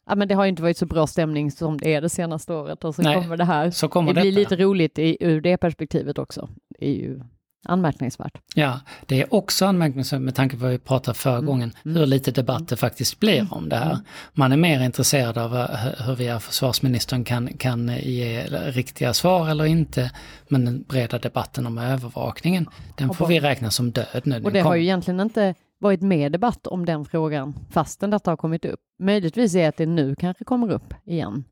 ja, 0.06 0.14
men 0.14 0.28
det 0.28 0.34
har 0.34 0.46
inte 0.46 0.62
varit 0.62 0.78
så 0.78 0.87
bra 0.87 1.06
stämning 1.06 1.50
som 1.50 1.78
det 1.78 1.94
är 1.94 2.00
det 2.00 2.08
senaste 2.08 2.54
året 2.54 2.84
och 2.84 2.94
så 2.94 3.02
Nej, 3.02 3.23
kommer 3.23 3.37
det 3.37 3.44
här. 3.44 3.70
Så 3.70 3.88
kommer 3.88 4.14
det 4.14 4.20
blir 4.20 4.32
lite 4.32 4.56
roligt 4.56 4.99
i, 4.99 5.16
ur 5.20 5.40
det 5.40 5.56
perspektivet 5.56 6.18
också. 6.18 6.49
Det 6.78 6.87
är 6.87 6.94
ju 6.94 7.20
anmärkningsvärt. 7.64 8.38
Ja, 8.54 8.80
det 9.06 9.23
är 9.23 9.34
också 9.34 9.66
anmärkningsvärt 9.66 10.20
med 10.20 10.34
tanke 10.34 10.56
på 10.56 10.62
vad 10.62 10.70
vi 10.70 10.78
pratade 10.78 11.18
förra 11.18 11.34
mm. 11.34 11.46
gången, 11.46 11.73
mm. 11.84 11.96
hur 11.96 12.06
lite 12.06 12.30
debatt 12.30 12.68
det 12.68 12.76
faktiskt 12.76 13.20
blir 13.20 13.38
mm. 13.38 13.52
om 13.52 13.68
det 13.68 13.76
här. 13.76 13.90
Mm. 13.90 14.04
Man 14.32 14.52
är 14.52 14.56
mer 14.56 14.80
intresserad 14.80 15.38
av 15.38 15.56
eh, 15.56 16.06
hur 16.06 16.16
vi 16.16 16.38
försvarsministern 16.40 17.25
kan, 17.25 17.49
kan 17.49 17.88
ge 18.02 18.42
riktiga 18.50 19.14
svar 19.14 19.49
eller 19.49 19.64
inte. 19.64 20.11
Men 20.49 20.64
den 20.64 20.82
breda 20.82 21.18
debatten 21.18 21.66
om 21.66 21.78
övervakningen, 21.78 22.68
den 22.96 23.14
får 23.14 23.26
vi 23.26 23.40
räkna 23.40 23.70
som 23.70 23.90
död 23.90 24.23
nu. 24.25 24.42
Och 24.42 24.52
det 24.52 24.61
har 24.61 24.75
ju 24.75 24.82
egentligen 24.82 25.20
inte 25.20 25.54
varit 25.85 26.03
mer 26.03 26.31
debatt 26.31 26.67
om 26.67 26.87
den 26.87 27.05
frågan 27.05 27.55
fastän 27.71 28.11
detta 28.11 28.31
har 28.31 28.37
kommit 28.37 28.64
upp. 28.64 28.81
Möjligtvis 28.99 29.55
är 29.55 29.69
att 29.69 29.76
det 29.76 29.87
nu 29.87 30.17
kanske 30.17 30.45
kommer 30.45 30.71
upp 30.71 30.95
igen. 31.05 31.45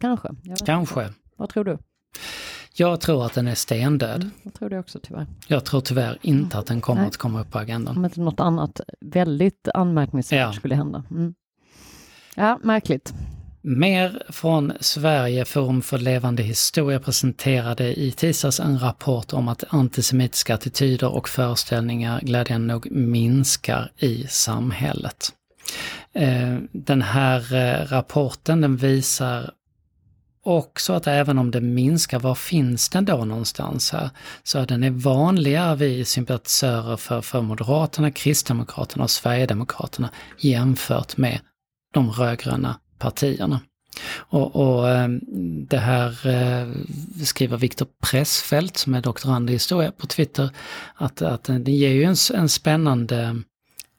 Kanske. 0.00 0.28
Kanske. 0.66 1.02
Inte. 1.02 1.14
Vad 1.36 1.48
tror 1.48 1.64
du? 1.64 1.78
Jag 2.74 3.00
tror 3.00 3.26
att 3.26 3.34
den 3.34 3.48
är 3.48 3.54
stendöd. 3.54 4.22
Mm, 4.22 4.30
jag 4.42 4.54
tror 4.54 4.70
det 4.70 4.78
också 4.78 5.00
tyvärr. 5.02 5.26
Jag 5.46 5.64
tror 5.64 5.80
tyvärr 5.80 6.18
inte 6.22 6.58
att 6.58 6.66
den 6.66 6.80
kommer 6.80 7.00
Nej. 7.00 7.08
att 7.08 7.16
komma 7.16 7.40
upp 7.40 7.50
på 7.50 7.58
agendan. 7.58 7.96
Om 7.96 8.04
inte 8.04 8.20
något 8.20 8.40
annat 8.40 8.80
väldigt 9.00 9.68
anmärkningsvärt 9.74 10.40
ja. 10.40 10.52
skulle 10.52 10.74
hända. 10.74 11.04
Mm. 11.10 11.34
Ja, 12.36 12.58
märkligt. 12.62 13.14
Mer 13.62 14.22
från 14.28 14.72
Sverige, 14.80 15.44
Forum 15.44 15.82
för 15.82 15.98
levande 15.98 16.42
historia 16.42 17.00
presenterade 17.00 18.00
i 18.00 18.12
tisdags 18.12 18.60
en 18.60 18.78
rapport 18.78 19.32
om 19.32 19.48
att 19.48 19.64
antisemitiska 19.68 20.54
attityder 20.54 21.08
och 21.08 21.28
föreställningar 21.28 22.20
glädjande 22.20 22.66
nog 22.66 22.90
minskar 22.90 23.92
i 23.98 24.26
samhället. 24.28 25.32
Eh, 26.12 26.58
den 26.72 27.02
här 27.02 27.54
eh, 27.54 27.86
rapporten 27.86 28.60
den 28.60 28.76
visar 28.76 29.50
också 30.42 30.92
att 30.92 31.06
även 31.06 31.38
om 31.38 31.50
det 31.50 31.60
minskar, 31.60 32.18
var 32.18 32.34
finns 32.34 32.88
den 32.88 33.04
då 33.04 33.24
någonstans 33.24 33.92
här? 33.92 34.10
Så 34.42 34.64
den 34.64 34.84
är 34.84 34.90
vanligare 34.90 35.76
vid 35.76 36.06
sympatisörer 36.06 36.96
för, 36.96 37.20
för 37.20 37.40
Moderaterna, 37.40 38.10
Kristdemokraterna 38.10 39.04
och 39.04 39.10
Sverigedemokraterna 39.10 40.10
jämfört 40.38 41.16
med 41.16 41.40
de 41.94 42.10
rödgröna 42.10 42.76
partierna. 43.00 43.60
Och, 44.16 44.56
och 44.56 44.88
ehm, 44.88 45.20
det 45.68 45.78
här 45.78 46.26
eh, 46.26 46.68
skriver 47.24 47.56
Viktor 47.56 47.86
Pressfeldt 48.00 48.76
som 48.76 48.94
är 48.94 49.00
doktorand 49.00 49.50
i 49.50 49.52
historia 49.52 49.92
på 49.92 50.06
Twitter, 50.06 50.50
att, 50.94 51.22
att 51.22 51.44
det 51.44 51.72
ger 51.72 51.90
ju 51.90 52.04
en, 52.04 52.16
en 52.34 52.48
spännande 52.48 53.42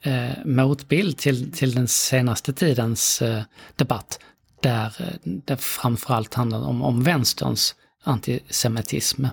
eh, 0.02 0.46
motbild 0.46 1.18
till, 1.18 1.52
till 1.52 1.76
den 1.76 1.88
senaste 1.88 2.54
tidens 2.54 3.22
eh, 3.22 3.44
debatt, 3.76 4.20
där 4.62 4.96
eh, 5.00 5.14
det 5.24 5.58
framförallt 5.58 6.34
handlar 6.34 6.64
om, 6.64 6.82
om 6.82 7.04
vänsterns 7.04 7.76
antisemitism 8.04 9.26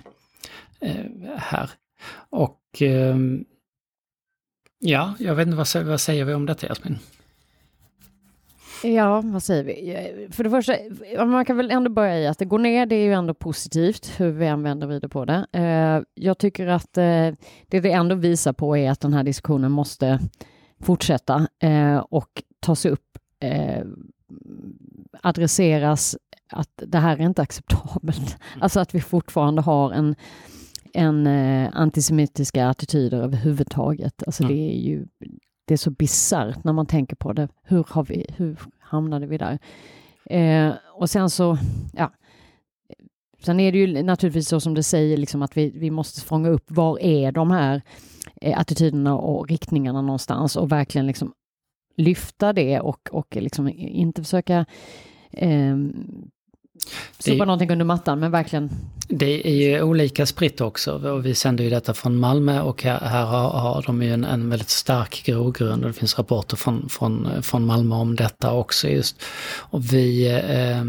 eh, 0.79 1.05
här. 1.37 1.69
Och 2.29 2.81
eh, 2.81 3.17
ja, 4.79 5.13
jag 5.19 5.35
vet 5.35 5.47
inte, 5.47 5.57
vad, 5.57 5.85
vad 5.85 6.01
säger 6.01 6.25
vi 6.25 6.33
om 6.33 6.45
detta 6.45 6.67
Jasmin? 6.67 6.99
Ja, 8.83 9.21
vad 9.21 9.43
säger 9.43 9.63
vi? 9.63 10.27
För 10.31 10.43
det 10.43 10.49
första, 10.49 10.73
man 11.25 11.45
kan 11.45 11.57
väl 11.57 11.71
ändå 11.71 11.89
börja 11.89 12.19
i 12.19 12.27
att 12.27 12.37
det 12.37 12.45
går 12.45 12.59
ner, 12.59 12.85
det 12.85 12.95
är 12.95 13.05
ju 13.05 13.13
ändå 13.13 13.33
positivt 13.33 14.11
hur 14.17 14.31
vi 14.31 14.47
använder 14.47 14.87
vidare 14.87 15.09
på 15.09 15.25
det. 15.25 15.45
Eh, 15.51 16.03
jag 16.13 16.37
tycker 16.37 16.67
att 16.67 16.97
eh, 16.97 17.03
det 17.67 17.79
det 17.79 17.91
ändå 17.91 18.15
visar 18.15 18.53
på 18.53 18.77
är 18.77 18.91
att 18.91 18.99
den 18.99 19.13
här 19.13 19.23
diskussionen 19.23 19.71
måste 19.71 20.19
fortsätta 20.81 21.47
eh, 21.59 21.97
och 21.97 22.43
tas 22.59 22.85
upp, 22.85 23.17
adresseras 25.21 26.17
att 26.49 26.69
det 26.75 26.97
här 26.97 27.17
är 27.17 27.21
inte 27.21 27.41
acceptabelt. 27.41 28.37
Alltså 28.59 28.79
att 28.79 28.95
vi 28.95 29.01
fortfarande 29.01 29.61
har 29.61 29.91
en, 29.91 30.15
en 30.93 31.27
antisemitiska 31.73 32.67
attityder 32.67 33.21
överhuvudtaget. 33.21 34.23
Alltså 34.25 34.43
det 34.43 34.71
är 34.71 34.79
ju 34.79 35.07
det 35.69 35.75
är 35.75 35.77
så 35.77 35.91
bisarrt 35.91 36.63
när 36.63 36.73
man 36.73 36.85
tänker 36.85 37.15
på 37.15 37.33
det. 37.33 37.47
Hur, 37.63 37.85
har 37.89 38.03
vi, 38.03 38.25
hur 38.37 38.57
hamnade 38.79 39.27
vi 39.27 39.37
där? 39.37 39.59
Eh, 40.25 40.73
och 40.93 41.09
sen 41.09 41.29
så, 41.29 41.57
ja, 41.93 42.11
sen 43.41 43.59
är 43.59 43.71
det 43.71 43.77
ju 43.77 44.03
naturligtvis 44.03 44.47
så 44.47 44.59
som 44.59 44.73
det 44.73 44.83
säger, 44.83 45.17
liksom 45.17 45.41
att 45.41 45.57
vi, 45.57 45.69
vi 45.69 45.91
måste 45.91 46.21
fånga 46.21 46.49
upp 46.49 46.71
var 46.71 46.99
är 46.99 47.31
de 47.31 47.51
här 47.51 47.81
eh, 48.41 48.59
attityderna 48.59 49.17
och 49.17 49.49
riktningarna 49.49 50.01
någonstans 50.01 50.55
och 50.55 50.71
verkligen 50.71 51.07
liksom 51.07 51.33
lyfta 51.97 52.53
det 52.53 52.79
och, 52.79 53.09
och 53.11 53.35
liksom 53.35 53.69
inte 53.77 54.23
försöka 54.23 54.65
eh, 55.31 55.77
sopa 57.19 57.45
någonting 57.45 57.71
under 57.71 57.85
mattan, 57.85 58.19
men 58.19 58.31
verkligen 58.31 58.69
det 59.11 59.47
är 59.47 59.53
ju 59.53 59.81
olika 59.81 60.25
spritt 60.25 60.61
också 60.61 60.91
och 60.91 61.25
vi 61.25 61.35
sänder 61.35 61.63
ju 61.63 61.69
detta 61.69 61.93
från 61.93 62.15
Malmö 62.15 62.61
och 62.61 62.83
här, 62.83 62.99
här 62.99 63.25
har, 63.25 63.49
har, 63.49 63.83
de 63.85 64.01
ju 64.03 64.13
en, 64.13 64.23
en 64.25 64.49
väldigt 64.49 64.69
stark 64.69 65.23
grogrund 65.25 65.83
och 65.83 65.89
det 65.89 65.93
finns 65.93 66.17
rapporter 66.17 66.57
från, 66.57 66.89
från, 66.89 67.43
från 67.43 67.65
Malmö 67.65 67.95
om 67.95 68.15
detta 68.15 68.51
också 68.51 68.87
just. 68.87 69.21
Och 69.57 69.93
vi 69.93 70.27
eh, 70.27 70.83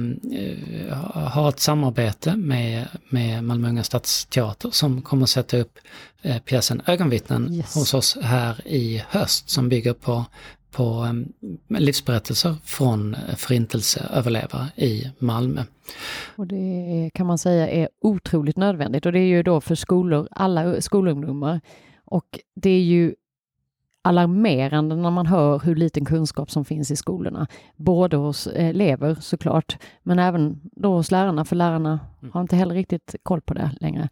har 1.15 1.49
ett 1.49 1.61
samarbete 1.61 2.37
med, 2.37 2.89
med 3.09 3.45
Malmö 3.45 3.69
Unga 3.69 3.85
Stadsteater 3.85 4.71
som 4.71 5.03
kommer 5.03 5.23
att 5.23 5.31
sätta 5.31 5.57
upp 5.57 5.79
eh, 6.23 6.39
pjäsen 6.39 6.83
Ögonvittnen 6.87 7.55
yes. 7.55 7.75
hos 7.75 7.95
oss 7.95 8.19
här 8.23 8.69
i 8.69 9.03
höst 9.09 9.51
som 9.51 9.69
bygger 9.69 9.93
på 9.93 10.25
på 10.71 11.05
eh, 11.05 11.81
livsberättelser 11.81 12.57
från 12.65 13.17
förintelseöverlevare 13.37 14.67
i 14.77 15.11
Malmö. 15.19 15.63
Och 16.37 16.47
det 16.47 17.11
kan 17.15 17.27
man 17.27 17.39
säga 17.39 17.69
är 17.69 17.89
otroligt 18.01 18.57
nödvändigt 18.57 19.07
och 19.07 19.13
det 19.13 19.19
är 19.19 19.27
ju 19.27 19.43
då 19.43 19.61
för 19.61 19.75
skolor, 19.75 20.29
alla 20.31 20.81
skolungdomar. 20.81 21.61
Och 22.05 22.41
det 22.55 22.71
är 22.71 22.83
ju 22.83 23.15
alarmerande 24.03 24.97
när 24.97 25.11
man 25.11 25.27
hör 25.27 25.59
hur 25.59 25.77
liten 25.77 26.05
kunskap 26.05 26.51
som 26.51 26.65
finns 26.65 26.91
i 26.91 26.97
skolorna. 26.97 27.47
Både 27.77 28.17
hos 28.17 28.47
elever 28.47 29.15
såklart, 29.15 29.79
men 30.03 30.19
även 30.19 30.61
då 30.63 30.93
hos 30.93 31.11
lärarna, 31.11 31.45
för 31.45 31.57
lärarna 31.57 32.01
mm. 32.23 32.33
har 32.33 32.41
inte 32.41 32.57
heller 32.57 32.75
riktigt 32.75 33.15
koll 33.23 33.41
på 33.41 33.55
det 33.55 33.71
längre. 33.81 34.09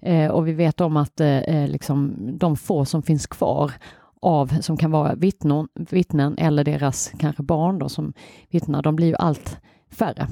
Eh, 0.00 0.30
och 0.30 0.48
vi 0.48 0.52
vet 0.52 0.80
om 0.80 0.96
att 0.96 1.20
eh, 1.20 1.68
liksom, 1.68 2.16
de 2.38 2.56
få 2.56 2.84
som 2.84 3.02
finns 3.02 3.26
kvar 3.26 3.72
av, 4.22 4.60
som 4.60 4.76
kan 4.76 4.90
vara 4.90 5.14
vittnen, 5.14 5.68
vittnen 5.74 6.38
eller 6.38 6.64
deras 6.64 7.12
kanske 7.18 7.42
barn 7.42 7.78
då 7.78 7.88
som 7.88 8.12
vittnar, 8.50 8.82
de 8.82 8.96
blir 8.96 9.14
allt 9.14 9.56
färre. 9.90 10.28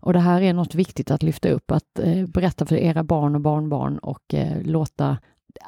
Och 0.00 0.12
det 0.12 0.20
här 0.20 0.40
är 0.42 0.52
något 0.52 0.74
viktigt 0.74 1.10
att 1.10 1.22
lyfta 1.22 1.48
upp, 1.48 1.70
att 1.70 1.98
eh, 1.98 2.26
berätta 2.26 2.66
för 2.66 2.76
era 2.76 3.04
barn 3.04 3.34
och 3.34 3.40
barnbarn 3.40 3.98
och 3.98 4.34
eh, 4.34 4.62
låta 4.62 5.18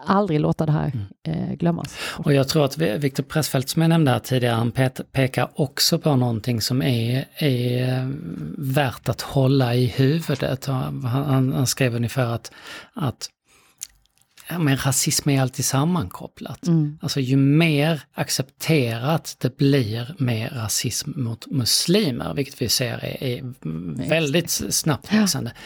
aldrig 0.06 0.40
låta 0.40 0.66
det 0.66 0.72
här 0.72 0.92
mm. 0.94 1.50
eh, 1.50 1.54
glömmas. 1.54 1.96
Och 2.24 2.34
jag 2.34 2.48
tror 2.48 2.64
att 2.64 2.78
Viktor 2.78 3.22
Pressfeldt 3.22 3.68
som 3.68 3.82
jag 3.82 3.88
nämnde 3.88 4.10
här 4.10 4.18
tidigare, 4.18 4.54
han 4.54 4.72
pekar 5.12 5.48
också 5.54 5.98
på 5.98 6.16
någonting 6.16 6.60
som 6.60 6.82
är, 6.82 7.24
är 7.36 8.12
värt 8.58 9.08
att 9.08 9.20
hålla 9.20 9.74
i 9.74 9.86
huvudet. 9.86 10.66
Han, 10.66 11.04
han, 11.04 11.52
han 11.52 11.66
skrev 11.66 11.96
ungefär 11.96 12.26
att, 12.26 12.52
att 12.94 13.28
ja, 14.48 14.58
men 14.58 14.76
rasism 14.76 15.28
är 15.30 15.42
alltid 15.42 15.64
sammankopplat. 15.64 16.66
Mm. 16.66 16.98
Alltså 17.02 17.20
ju 17.20 17.36
mer 17.36 18.02
accepterat 18.14 19.36
det 19.38 19.56
blir 19.56 20.14
med 20.18 20.52
rasism 20.52 21.10
mot 21.16 21.46
muslimer, 21.46 22.34
vilket 22.34 22.62
vi 22.62 22.68
ser 22.68 23.04
är, 23.04 23.22
är 23.22 23.54
väldigt 24.08 24.50
snabbt 24.50 25.12
växande, 25.12 25.52
ja. 25.54 25.60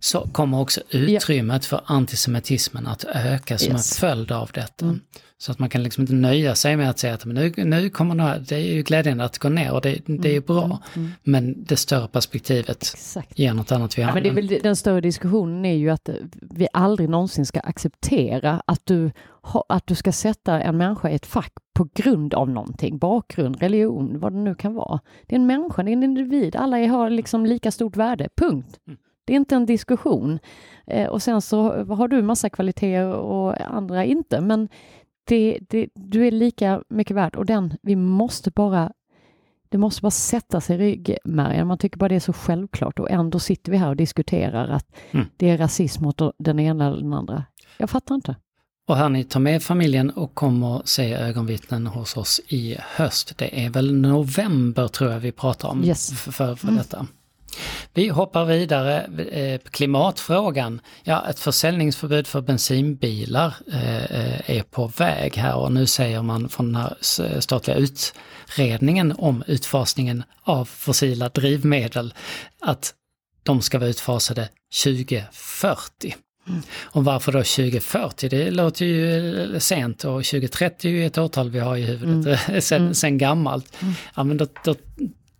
Så 0.00 0.28
kommer 0.32 0.60
också 0.60 0.80
utrymmet 0.90 1.62
ja. 1.64 1.68
för 1.68 1.92
antisemitismen 1.94 2.86
att 2.86 3.04
öka 3.04 3.58
som 3.58 3.72
yes. 3.72 3.92
en 3.92 4.00
följd 4.00 4.32
av 4.32 4.50
detta. 4.54 4.84
Mm. 4.84 5.00
Så 5.40 5.52
att 5.52 5.58
man 5.58 5.68
kan 5.68 5.82
liksom 5.82 6.02
inte 6.02 6.14
nöja 6.14 6.54
sig 6.54 6.76
med 6.76 6.90
att 6.90 6.98
säga 6.98 7.14
att 7.14 7.24
nu, 7.24 7.52
nu 7.56 7.90
kommer 7.90 8.14
det 8.14 8.22
här, 8.22 8.44
det 8.48 8.54
är 8.54 8.74
ju 8.74 8.82
glädjande 8.82 9.24
att 9.24 9.38
gå 9.38 9.48
ner 9.48 9.72
och 9.72 9.80
det, 9.80 9.98
det 10.06 10.28
är 10.28 10.32
mm, 10.32 10.44
bra. 10.46 10.64
Mm, 10.64 10.78
mm. 10.94 11.10
Men 11.22 11.64
det 11.64 11.76
större 11.76 12.08
perspektivet 12.08 12.82
Exakt. 12.82 13.38
ger 13.38 13.54
något 13.54 13.72
annat 13.72 13.98
vi 13.98 14.02
ja, 14.02 14.14
men 14.14 14.22
det 14.22 14.28
är 14.28 14.34
väl, 14.34 14.58
Den 14.62 14.76
större 14.76 15.00
diskussionen 15.00 15.64
är 15.64 15.74
ju 15.74 15.90
att 15.90 16.08
vi 16.40 16.68
aldrig 16.72 17.08
någonsin 17.08 17.46
ska 17.46 17.60
acceptera 17.60 18.62
att 18.66 18.86
du, 18.86 19.10
att 19.68 19.86
du 19.86 19.94
ska 19.94 20.12
sätta 20.12 20.62
en 20.62 20.76
människa 20.76 21.10
i 21.10 21.14
ett 21.14 21.26
fack 21.26 21.52
på 21.74 21.88
grund 21.94 22.34
av 22.34 22.50
någonting, 22.50 22.98
bakgrund, 22.98 23.60
religion, 23.60 24.20
vad 24.20 24.32
det 24.32 24.38
nu 24.38 24.54
kan 24.54 24.74
vara. 24.74 25.00
Det 25.26 25.34
är 25.34 25.38
en 25.38 25.46
människa, 25.46 25.82
det 25.82 25.90
är 25.90 25.92
en 25.92 26.02
individ, 26.02 26.56
alla 26.56 26.86
har 26.86 27.10
liksom 27.10 27.46
lika 27.46 27.70
stort 27.70 27.96
värde, 27.96 28.28
punkt. 28.36 28.78
Mm. 28.86 28.98
Det 29.28 29.34
är 29.34 29.36
inte 29.36 29.56
en 29.56 29.66
diskussion. 29.66 30.38
Eh, 30.86 31.06
och 31.06 31.22
sen 31.22 31.42
så 31.42 31.84
har 31.84 32.08
du 32.08 32.22
massa 32.22 32.50
kvaliteter 32.50 33.12
och 33.12 33.74
andra 33.74 34.04
inte, 34.04 34.40
men 34.40 34.68
det, 35.24 35.58
det, 35.68 35.88
du 35.94 36.26
är 36.26 36.30
lika 36.30 36.82
mycket 36.88 37.16
värd 37.16 37.36
och 37.36 37.46
den, 37.46 37.74
vi 37.82 37.96
måste 37.96 38.50
bara 38.50 38.92
det 39.68 39.78
måste 39.78 40.02
bara 40.02 40.10
sätta 40.10 40.60
sig 40.60 40.76
i 40.76 40.78
ryggmärgen. 40.78 41.66
Man 41.66 41.78
tycker 41.78 41.98
bara 41.98 42.08
det 42.08 42.14
är 42.14 42.20
så 42.20 42.32
självklart 42.32 42.98
och 42.98 43.10
ändå 43.10 43.38
sitter 43.38 43.72
vi 43.72 43.78
här 43.78 43.88
och 43.88 43.96
diskuterar 43.96 44.68
att 44.68 44.86
mm. 45.10 45.26
det 45.36 45.50
är 45.50 45.58
rasism 45.58 46.02
mot 46.02 46.20
den 46.38 46.60
ena 46.60 46.86
eller 46.86 47.02
den 47.02 47.12
andra. 47.12 47.44
Jag 47.78 47.90
fattar 47.90 48.14
inte. 48.14 48.36
Och 48.86 48.96
hörni, 48.96 49.24
ta 49.24 49.38
med 49.38 49.62
familjen 49.62 50.10
och 50.10 50.34
kom 50.34 50.62
och 50.62 50.88
se 50.88 51.14
ögonvittnen 51.14 51.86
hos 51.86 52.16
oss 52.16 52.40
i 52.48 52.76
höst. 52.80 53.38
Det 53.38 53.64
är 53.64 53.70
väl 53.70 53.94
november 53.94 54.88
tror 54.88 55.10
jag 55.10 55.20
vi 55.20 55.32
pratar 55.32 55.68
om 55.68 55.84
yes. 55.84 56.20
för, 56.20 56.32
för, 56.32 56.54
för 56.54 56.68
mm. 56.68 57.06
Vi 57.94 58.08
hoppar 58.08 58.44
vidare. 58.44 59.02
Eh, 59.30 59.60
klimatfrågan. 59.70 60.80
Ja, 61.02 61.26
ett 61.30 61.38
försäljningsförbud 61.38 62.26
för 62.26 62.40
bensinbilar 62.40 63.54
eh, 63.72 64.50
är 64.50 64.62
på 64.62 64.86
väg 64.86 65.36
här 65.36 65.56
och 65.56 65.72
nu 65.72 65.86
säger 65.86 66.22
man 66.22 66.48
från 66.48 66.72
den 66.72 66.82
här 66.82 66.96
statliga 67.40 67.76
utredningen 67.76 69.14
om 69.18 69.44
utfasningen 69.46 70.22
av 70.42 70.64
fossila 70.64 71.28
drivmedel 71.28 72.14
att 72.60 72.94
de 73.42 73.62
ska 73.62 73.78
vara 73.78 73.90
utfasade 73.90 74.48
2040. 74.84 76.14
Mm. 76.48 76.62
Och 76.82 77.04
varför 77.04 77.32
då 77.32 77.38
2040? 77.38 78.28
Det 78.28 78.50
låter 78.50 78.84
ju 78.84 79.60
sent 79.60 80.04
och 80.04 80.24
2030 80.24 80.88
är 80.88 80.92
ju 80.92 81.06
ett 81.06 81.18
årtal 81.18 81.50
vi 81.50 81.58
har 81.58 81.76
i 81.76 81.82
huvudet 81.82 82.48
mm. 82.48 82.60
sen, 82.60 82.82
mm. 82.82 82.94
sen 82.94 83.18
gammalt. 83.18 83.82
Mm. 83.82 83.94
Ja 84.14 84.24
men 84.24 84.36
då, 84.36 84.46
då 84.64 84.74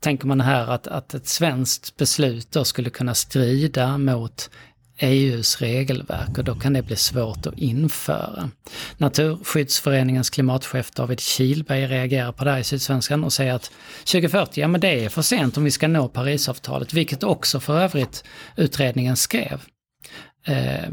tänker 0.00 0.26
man 0.26 0.40
här 0.40 0.66
att, 0.66 0.86
att 0.86 1.14
ett 1.14 1.26
svenskt 1.26 1.96
beslut 1.96 2.52
då 2.52 2.64
skulle 2.64 2.90
kunna 2.90 3.14
strida 3.14 3.98
mot 3.98 4.50
EUs 4.98 5.60
regelverk 5.60 6.38
och 6.38 6.44
då 6.44 6.54
kan 6.54 6.72
det 6.72 6.82
bli 6.82 6.96
svårt 6.96 7.46
att 7.46 7.58
införa. 7.58 8.50
Naturskyddsföreningens 8.96 10.30
klimatchef 10.30 10.90
David 10.90 11.20
Kilberg 11.20 11.86
reagerar 11.86 12.32
på 12.32 12.44
det 12.44 12.50
här 12.50 12.58
i 12.58 12.64
Sydsvenskan 12.64 13.24
och 13.24 13.32
säger 13.32 13.54
att 13.54 13.70
2040, 13.98 14.60
ja 14.60 14.68
men 14.68 14.80
det 14.80 15.04
är 15.04 15.08
för 15.08 15.22
sent 15.22 15.56
om 15.56 15.64
vi 15.64 15.70
ska 15.70 15.88
nå 15.88 16.08
Parisavtalet, 16.08 16.94
vilket 16.94 17.22
också 17.22 17.60
för 17.60 17.80
övrigt 17.80 18.24
utredningen 18.56 19.16
skrev. 19.16 19.60
Eh, 20.46 20.88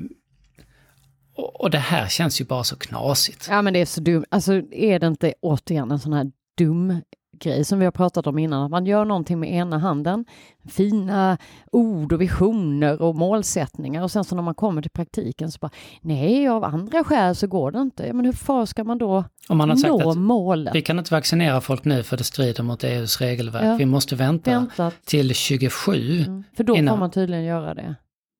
och 1.35 1.69
det 1.69 1.77
här 1.77 2.07
känns 2.07 2.41
ju 2.41 2.45
bara 2.45 2.63
så 2.63 2.75
knasigt. 2.75 3.47
Ja 3.49 3.61
men 3.61 3.73
det 3.73 3.81
är 3.81 3.85
så 3.85 4.01
dumt, 4.01 4.25
alltså 4.29 4.53
är 4.71 4.99
det 4.99 5.07
inte 5.07 5.33
återigen 5.41 5.91
en 5.91 5.99
sån 5.99 6.13
här 6.13 6.31
dum 6.57 7.01
grej 7.39 7.63
som 7.65 7.79
vi 7.79 7.85
har 7.85 7.91
pratat 7.91 8.27
om 8.27 8.39
innan, 8.39 8.63
att 8.63 8.71
man 8.71 8.85
gör 8.85 9.05
någonting 9.05 9.39
med 9.39 9.53
ena 9.53 9.77
handen, 9.77 10.25
fina 10.69 11.37
ord 11.71 12.13
och 12.13 12.21
visioner 12.21 13.01
och 13.01 13.15
målsättningar 13.15 14.03
och 14.03 14.11
sen 14.11 14.23
så 14.23 14.35
när 14.35 14.43
man 14.43 14.55
kommer 14.55 14.81
till 14.81 14.91
praktiken 14.91 15.51
så 15.51 15.57
bara 15.61 15.71
nej, 16.01 16.47
av 16.47 16.63
andra 16.63 17.03
skäl 17.03 17.35
så 17.35 17.47
går 17.47 17.71
det 17.71 17.79
inte. 17.81 18.13
Men 18.13 18.25
hur 18.25 18.33
far 18.33 18.65
ska 18.65 18.83
man 18.83 18.97
då 18.97 19.23
Om 19.49 19.57
man 19.57 19.69
har 19.69 19.75
sagt 19.75 19.89
nå 19.89 20.09
att 20.09 20.17
målet? 20.17 20.75
vi 20.75 20.81
kan 20.81 20.99
inte 20.99 21.13
vaccinera 21.13 21.61
folk 21.61 21.85
nu 21.85 22.03
för 22.03 22.17
det 22.17 22.23
strider 22.23 22.63
mot 22.63 22.83
EUs 22.83 23.21
regelverk. 23.21 23.65
Ja. 23.65 23.75
Vi 23.75 23.85
måste 23.85 24.15
vänta, 24.15 24.51
Vänta, 24.51 24.91
till 25.05 25.33
27. 25.35 25.91
mm. 26.27 26.43
för 26.57 26.63
då 26.63 26.73
får 26.73 26.77
innan. 26.77 26.99
man 26.99 27.11
tydligen 27.11 27.43
göra 27.43 27.73
det. 27.73 27.95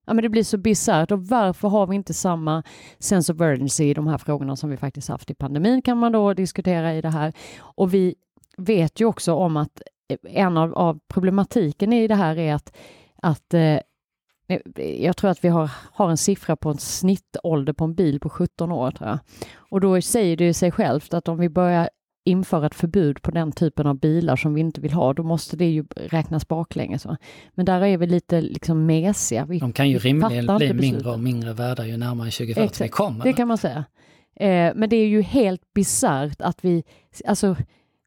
Ja, 0.08 0.14
men 0.14 0.24
det 0.24 0.30
blir 0.30 0.44
så 0.44 0.58
bisarrt 0.58 1.12
och 1.12 1.28
varför 1.28 1.68
har 1.68 1.88
vi 1.88 1.96
inte 1.96 2.14
samma 2.14 2.64
sense 3.00 3.34
of 3.34 3.42
urgency 3.42 3.84
i 3.84 3.94
de 3.94 4.08
här 4.08 4.18
frågorna 4.18 4.56
som 4.56 4.70
vi 4.70 4.78
faktiskt 4.78 5.10
haft 5.10 5.30
i 5.30 5.34
pandemin 5.34 5.82
kan 5.82 5.98
man 5.98 6.12
då 6.12 6.34
diskutera 6.34 6.94
i 6.94 7.02
det 7.02 7.10
här. 7.10 7.34
Och 7.60 7.94
vi 7.94 8.16
vet 8.58 9.02
ju 9.02 9.06
också 9.06 9.34
om 9.34 9.58
att 9.58 9.82
en 10.24 10.58
av, 10.58 10.74
av 10.74 11.00
problematiken 11.08 11.94
i 11.94 12.08
det 12.08 12.16
här 12.16 12.38
är 12.38 12.54
att, 12.54 12.76
att 13.22 13.54
eh, 13.54 13.80
jag 14.86 15.18
tror 15.18 15.32
att 15.32 15.44
vi 15.44 15.48
har, 15.48 15.72
har 15.92 16.10
en 16.10 16.18
siffra 16.18 16.56
på 16.56 16.70
en 16.70 16.78
snittålder 16.78 17.74
på 17.74 17.84
en 17.84 17.96
bil 17.96 18.20
på 18.20 18.30
17 18.30 18.72
år 18.72 18.92
tror 18.92 19.10
jag. 19.10 19.20
Och 19.56 19.82
då 19.82 20.02
säger 20.02 20.38
det 20.38 20.54
sig 20.54 20.72
självt 20.72 21.14
att 21.14 21.28
om 21.28 21.38
vi 21.38 21.50
börjar 21.50 21.90
införa 22.26 22.66
ett 22.66 22.76
förbud 22.76 23.22
på 23.22 23.32
den 23.32 23.52
typen 23.52 23.88
av 23.88 24.00
bilar 24.00 24.36
som 24.36 24.54
vi 24.54 24.62
inte 24.62 24.82
vill 24.82 24.94
ha, 24.94 25.14
då 25.14 25.24
måste 25.24 25.58
det 25.58 25.66
ju 25.66 25.86
räknas 25.96 26.48
baklänges. 26.48 27.08
Men 27.54 27.66
där 27.66 27.82
är 27.82 27.98
vi 27.98 28.08
lite 28.08 28.42
liksom 28.42 28.86
mesiga. 28.86 29.46
Vi, 29.46 29.60
De 29.60 29.74
kan 29.74 29.90
ju 29.90 29.98
rimligen 29.98 30.58
bli 30.58 30.74
mindre 30.74 31.12
och 31.12 31.20
mindre 31.20 31.54
värda 31.54 31.86
ju 31.86 31.98
närmare 31.98 32.32
2040 32.32 32.84
vi 32.84 32.90
kommer. 32.90 33.24
Det 33.24 33.34
kan 33.34 33.48
man 33.48 33.58
säga. 33.58 33.86
Eh, 34.36 34.72
men 34.76 34.90
det 34.90 34.96
är 34.96 35.08
ju 35.08 35.22
helt 35.22 35.74
bisarrt 35.74 36.42
att 36.42 36.66
vi, 36.66 36.84
alltså 37.26 37.56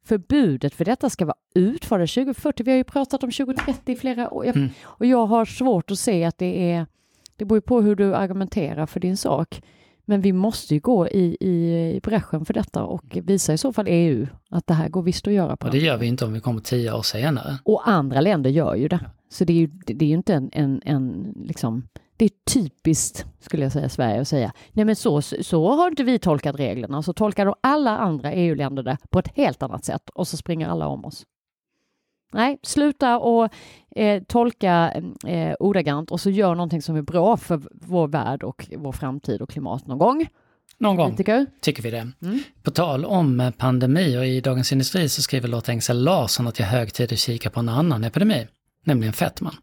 förbudet 0.08 0.74
för 0.74 0.84
detta 0.84 1.10
ska 1.10 1.24
vara 1.24 1.36
utfört 1.54 2.14
2040. 2.14 2.64
Vi 2.64 2.70
har 2.70 2.76
ju 2.76 2.84
pratat 2.84 3.22
om 3.22 3.30
2030 3.30 3.92
i 3.92 3.96
flera 3.96 4.30
år. 4.30 4.46
Jag, 4.46 4.56
Mm. 4.56 4.70
Och 4.82 5.06
jag 5.06 5.26
har 5.26 5.44
svårt 5.44 5.90
att 5.90 5.98
se 5.98 6.24
att 6.24 6.38
det 6.38 6.72
är, 6.72 6.86
det 7.36 7.44
beror 7.44 7.56
ju 7.56 7.60
på 7.60 7.80
hur 7.80 7.96
du 7.96 8.14
argumenterar 8.14 8.86
för 8.86 9.00
din 9.00 9.16
sak. 9.16 9.62
Men 10.04 10.20
vi 10.20 10.32
måste 10.32 10.74
ju 10.74 10.80
gå 10.80 11.08
i, 11.08 11.36
i, 11.40 11.74
i 11.96 12.00
bräschen 12.02 12.44
för 12.44 12.54
detta 12.54 12.84
och 12.84 13.18
visa 13.22 13.52
i 13.52 13.58
så 13.58 13.72
fall 13.72 13.86
EU 13.88 14.26
att 14.50 14.66
det 14.66 14.74
här 14.74 14.88
går 14.88 15.02
visst 15.02 15.26
att 15.26 15.32
göra 15.32 15.56
på. 15.56 15.66
Och 15.66 15.72
det 15.72 15.78
gör 15.78 15.96
vi 15.96 16.06
inte 16.06 16.24
om 16.24 16.32
vi 16.32 16.40
kommer 16.40 16.60
tio 16.60 16.92
år 16.92 17.02
senare. 17.02 17.58
Och 17.64 17.88
andra 17.88 18.20
länder 18.20 18.50
gör 18.50 18.74
ju 18.74 18.88
det. 18.88 19.00
Så 19.30 19.44
det 19.44 19.52
är 19.52 19.56
ju, 19.56 19.66
det, 19.66 19.94
det 19.94 20.04
är 20.04 20.08
ju 20.08 20.14
inte 20.14 20.34
en, 20.34 20.50
en, 20.52 20.82
en 20.84 21.34
liksom, 21.46 21.88
det 22.18 22.24
är 22.24 22.30
typiskt, 22.52 23.26
skulle 23.40 23.62
jag 23.62 23.72
säga, 23.72 23.88
Sverige 23.88 24.20
att 24.20 24.28
säga. 24.28 24.52
Nej 24.72 24.84
men 24.84 24.96
så, 24.96 25.22
så 25.22 25.68
har 25.68 25.88
inte 25.88 26.04
vi 26.04 26.18
tolkat 26.18 26.56
reglerna, 26.56 27.02
så 27.02 27.12
tolkar 27.12 27.46
då 27.46 27.56
alla 27.60 27.98
andra 27.98 28.32
EU-länder 28.32 28.82
det 28.82 28.98
på 29.10 29.18
ett 29.18 29.36
helt 29.36 29.62
annat 29.62 29.84
sätt 29.84 30.10
och 30.14 30.28
så 30.28 30.36
springer 30.36 30.68
alla 30.68 30.86
om 30.86 31.04
oss. 31.04 31.26
Nej, 32.32 32.58
sluta 32.62 33.18
och 33.18 33.48
eh, 33.96 34.22
tolka 34.22 34.92
eh, 35.26 35.54
ordagrant 35.60 36.10
och 36.10 36.20
så 36.20 36.30
gör 36.30 36.54
någonting 36.54 36.82
som 36.82 36.96
är 36.96 37.02
bra 37.02 37.36
för 37.36 37.62
vår 37.72 38.08
värld 38.08 38.42
och 38.42 38.68
vår 38.76 38.92
framtid 38.92 39.42
och 39.42 39.50
klimat 39.50 39.86
någon 39.86 39.98
gång. 39.98 40.28
Någon 40.78 40.96
gång 40.96 41.06
Politiker. 41.06 41.46
tycker 41.60 41.82
vi 41.82 41.90
det. 41.90 42.10
Mm. 42.22 42.40
På 42.62 42.70
tal 42.70 43.04
om 43.04 43.40
eh, 43.40 43.50
pandemi 43.50 44.18
och 44.18 44.26
i 44.26 44.40
Dagens 44.40 44.72
Industri 44.72 45.08
så 45.08 45.22
skriver 45.22 45.48
Lotta 45.48 45.72
Engsell 45.72 46.04
Larsson 46.04 46.46
att 46.46 46.54
det 46.54 46.62
är 46.62 46.66
hög 46.68 46.92
tid 46.92 47.12
att 47.12 47.18
kika 47.18 47.50
på 47.50 47.60
en 47.60 47.68
annan 47.68 48.04
epidemi, 48.04 48.46
nämligen 48.84 49.12
fetman. 49.12 49.54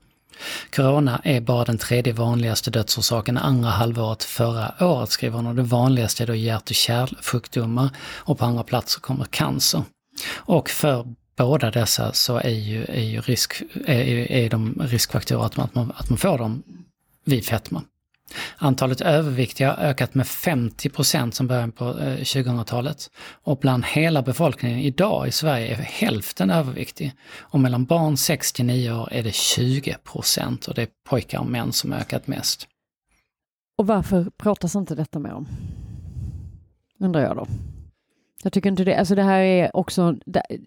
Corona 0.75 1.22
är 1.24 1.42
bara 1.42 1.65
den 1.65 1.77
tredje 1.77 2.13
vanligaste 2.13 2.72
dödsorsaken 2.72 3.38
andra 3.38 3.70
halvåret 3.70 4.24
förra 4.24 4.74
året, 4.80 5.10
skriver 5.10 5.36
hon, 5.36 5.48
och 5.48 5.56
det 5.56 5.62
vanligaste 5.63 6.24
är 6.24 6.27
då 6.27 6.36
hjärt 6.36 6.70
och 6.70 6.75
kärlsjukdomar 6.75 7.89
och 8.00 8.38
på 8.39 8.46
andra 8.46 8.63
platser 8.63 9.00
kommer 9.01 9.25
cancer. 9.25 9.84
Och 10.36 10.70
för 10.70 11.06
båda 11.38 11.72
dessa 11.72 12.13
så 12.13 12.38
är 12.38 12.50
ju, 12.50 12.86
är 12.86 13.04
ju 13.04 13.22
risk, 13.22 13.62
är, 13.86 14.32
är- 14.32 14.50
de 14.50 14.82
riskfaktorer 14.84 15.46
att 15.46 15.58
man, 15.58 15.65
att 15.65 15.75
man, 15.75 15.92
att 15.96 16.10
man 16.10 16.18
får 16.18 16.38
dem 16.38 16.63
vid 17.25 17.46
fetma. 17.46 17.82
Antalet 18.58 19.01
överviktiga 19.01 19.74
har 19.74 19.84
ökat 19.84 20.15
med 20.15 20.27
50 20.27 20.89
procent 20.89 21.36
sedan 21.36 21.48
början 21.48 21.72
på 21.72 21.86
eh, 21.86 22.17
2000-talet. 22.17 23.12
Och 23.44 23.58
bland 23.58 23.86
hela 23.86 24.22
befolkningen 24.22 24.79
idag 24.79 25.27
i 25.27 25.32
Sverige 25.32 25.75
är 25.75 25.75
hälften 25.75 26.50
överviktig. 26.50 27.12
Och 27.39 27.60
mellan 27.60 27.86
barn 27.86 28.17
6 28.17 28.53
till 28.53 28.65
9 28.65 28.91
år 28.94 29.13
är 29.13 29.24
det 29.24 29.36
20 29.36 29.98
procent 30.03 30.67
och 30.67 30.74
det 30.74 30.82
är 30.82 30.88
pojkar 31.10 31.39
och 31.39 31.46
män 31.46 31.72
som 31.72 31.94
ökat 31.94 32.27
mest. 32.27 32.67
Och 33.77 33.88
varför 33.88 34.27
pratas 34.38 34.75
inte 34.75 34.96
detta 34.96 35.20
med 35.20 35.34
om? 35.34 35.48
Undrar 37.00 37.22
jag 37.22 37.36
då. 37.36 37.48
Jag 38.44 38.53
tycker 38.53 38.70
inte 38.70 38.84
det, 38.84 38.96
alltså 38.96 39.15
det 39.15 39.24
här 39.24 39.39
är 39.39 39.75
också 39.75 40.16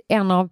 en 0.08 0.30
av, 0.30 0.44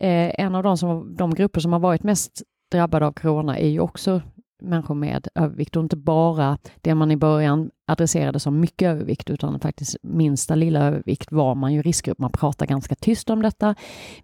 eh, 0.00 0.40
en 0.40 0.54
av 0.54 0.62
de, 0.62 0.78
som, 0.78 1.16
de 1.16 1.34
grupper 1.34 1.60
som 1.60 1.72
har 1.72 1.80
varit 1.80 2.02
mest 2.02 2.42
drabbade 2.70 3.06
av 3.06 3.12
corona 3.12 3.58
är 3.58 3.68
ju 3.68 3.80
också 3.80 4.22
människor 4.60 4.94
med 4.94 5.28
övervikt 5.34 5.76
och 5.76 5.82
inte 5.82 5.96
bara 5.96 6.58
det 6.80 6.94
man 6.94 7.10
i 7.10 7.16
början 7.16 7.70
adresserade 7.86 8.40
som 8.40 8.60
mycket 8.60 8.88
övervikt 8.88 9.30
utan 9.30 9.60
faktiskt 9.60 9.96
minsta 10.02 10.54
lilla 10.54 10.80
övervikt 10.80 11.32
var 11.32 11.54
man 11.54 11.72
ju 11.74 11.82
riskgrupp. 11.82 12.18
Man 12.18 12.32
pratar 12.32 12.66
ganska 12.66 12.94
tyst 12.94 13.30
om 13.30 13.42
detta. 13.42 13.74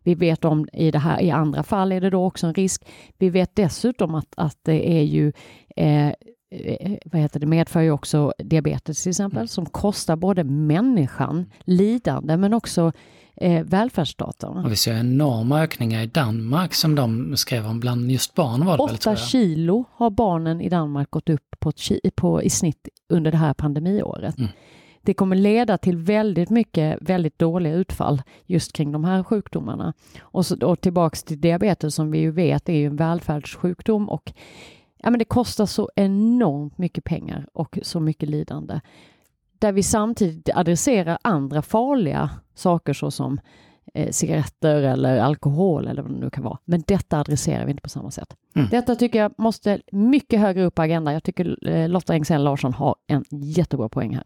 Vi 0.02 0.14
vet 0.14 0.44
om 0.44 0.68
i 0.72 0.90
det 0.90 0.98
här, 0.98 1.22
i 1.22 1.30
andra 1.30 1.62
fall 1.62 1.92
är 1.92 2.00
det 2.00 2.10
då 2.10 2.24
också 2.24 2.46
en 2.46 2.54
risk. 2.54 2.86
Vi 3.18 3.30
vet 3.30 3.56
dessutom 3.56 4.14
att, 4.14 4.34
att 4.36 4.58
det 4.62 4.98
är 4.98 5.02
ju 5.02 5.32
eh, 5.76 6.12
vad 7.04 7.20
heter 7.20 7.40
det, 7.40 7.46
medför 7.46 7.80
ju 7.80 7.90
också 7.90 8.32
diabetes 8.38 9.02
till 9.02 9.10
exempel 9.10 9.48
som 9.48 9.66
kostar 9.66 10.16
både 10.16 10.44
människan 10.44 11.50
lidande 11.64 12.36
men 12.36 12.54
också 12.54 12.92
eh, 13.36 13.64
välfärdsstaten. 13.64 14.56
Och 14.56 14.72
vi 14.72 14.76
ser 14.76 14.94
enorma 14.94 15.62
ökningar 15.62 16.02
i 16.02 16.06
Danmark 16.06 16.74
som 16.74 16.94
de 16.94 17.36
skrev 17.36 17.66
om 17.66 17.80
bland 17.80 18.10
just 18.10 18.34
barn 18.34 18.66
var 18.66 18.78
det 18.78 18.86
väl 18.86 18.98
tror 18.98 19.12
jag. 19.12 19.28
kilo 19.28 19.84
har 19.92 20.10
barnen 20.10 20.60
i 20.60 20.68
Danmark 20.68 21.10
gått 21.10 21.28
upp 21.28 21.56
på, 21.58 21.72
på 22.14 22.42
i 22.42 22.50
snitt 22.50 22.88
under 23.08 23.30
det 23.30 23.38
här 23.38 23.54
pandemiåret. 23.54 24.38
Mm. 24.38 24.50
Det 25.02 25.14
kommer 25.14 25.36
leda 25.36 25.78
till 25.78 25.96
väldigt 25.96 26.50
mycket 26.50 26.98
väldigt 27.00 27.38
dåliga 27.38 27.74
utfall 27.74 28.22
just 28.46 28.72
kring 28.72 28.92
de 28.92 29.04
här 29.04 29.22
sjukdomarna. 29.22 29.92
Och, 30.20 30.46
så, 30.46 30.66
och 30.66 30.80
tillbaks 30.80 31.22
till 31.22 31.40
diabetes 31.40 31.94
som 31.94 32.10
vi 32.10 32.18
ju 32.18 32.30
vet 32.30 32.68
är 32.68 32.72
ju 32.72 32.86
en 32.86 32.96
välfärdssjukdom 32.96 34.08
och 34.08 34.32
ja, 35.04 35.10
men 35.10 35.18
det 35.18 35.24
kostar 35.24 35.66
så 35.66 35.90
enormt 35.96 36.78
mycket 36.78 37.04
pengar 37.04 37.46
och 37.52 37.78
så 37.82 38.00
mycket 38.00 38.28
lidande. 38.28 38.80
Där 39.58 39.72
vi 39.72 39.82
samtidigt 39.82 40.50
adresserar 40.54 41.18
andra 41.22 41.62
farliga 41.62 42.30
saker 42.54 42.92
såsom 42.92 43.40
eh, 43.94 44.10
cigaretter 44.10 44.82
eller 44.82 45.18
alkohol 45.18 45.86
eller 45.86 46.02
vad 46.02 46.12
det 46.12 46.18
nu 46.18 46.30
kan 46.30 46.44
vara. 46.44 46.58
Men 46.64 46.82
detta 46.86 47.20
adresserar 47.20 47.64
vi 47.64 47.70
inte 47.70 47.82
på 47.82 47.88
samma 47.88 48.10
sätt. 48.10 48.36
Mm. 48.56 48.68
Detta 48.70 48.94
tycker 48.94 49.18
jag 49.18 49.32
måste 49.38 49.80
mycket 49.92 50.40
högre 50.40 50.64
upp 50.64 50.74
på 50.74 50.82
agendan. 50.82 51.14
Jag 51.14 51.22
tycker 51.22 51.68
eh, 51.68 51.88
Lotta 51.88 52.14
Engsell 52.14 52.44
Larsson 52.44 52.74
har 52.74 52.96
en 53.06 53.24
jättebra 53.30 53.88
poäng 53.88 54.14
här. 54.14 54.24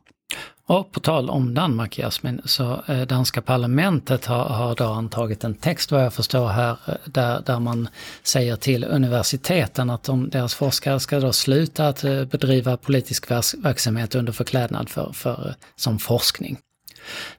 Och 0.69 0.93
på 0.93 1.01
tal 1.01 1.31
om 1.31 1.55
Danmark 1.55 1.99
Jasmin, 1.99 2.41
så 2.45 2.83
eh, 2.87 3.01
danska 3.01 3.43
parlamentet 3.43 4.27
har, 4.27 4.45
har 4.45 4.75
då 4.75 4.85
antagit 4.85 5.45
en 5.45 5.55
text 5.55 5.93
vad 5.93 6.05
jag 6.05 6.13
förstår 6.13 6.49
här 6.49 6.77
eh, 6.87 6.95
där, 7.05 7.43
där 7.47 7.61
man 7.61 7.89
säger 8.23 8.57
till 8.57 8.85
universiteten 8.85 9.91
att 9.91 10.05
de, 10.05 10.31
deras 10.31 10.55
forskare 10.55 11.01
ska 11.01 11.21
då 11.21 11.33
sluta 11.33 11.89
att 11.89 12.05
eh, 12.05 12.25
bedriva 12.25 12.77
politisk 12.77 13.31
vers- 13.31 13.55
verksamhet 13.55 14.15
under 14.15 14.33
förklädnad 14.33 14.89
för, 14.89 15.13
för, 15.13 15.49
eh, 15.49 15.55
som 15.77 15.99
forskning. 15.99 16.59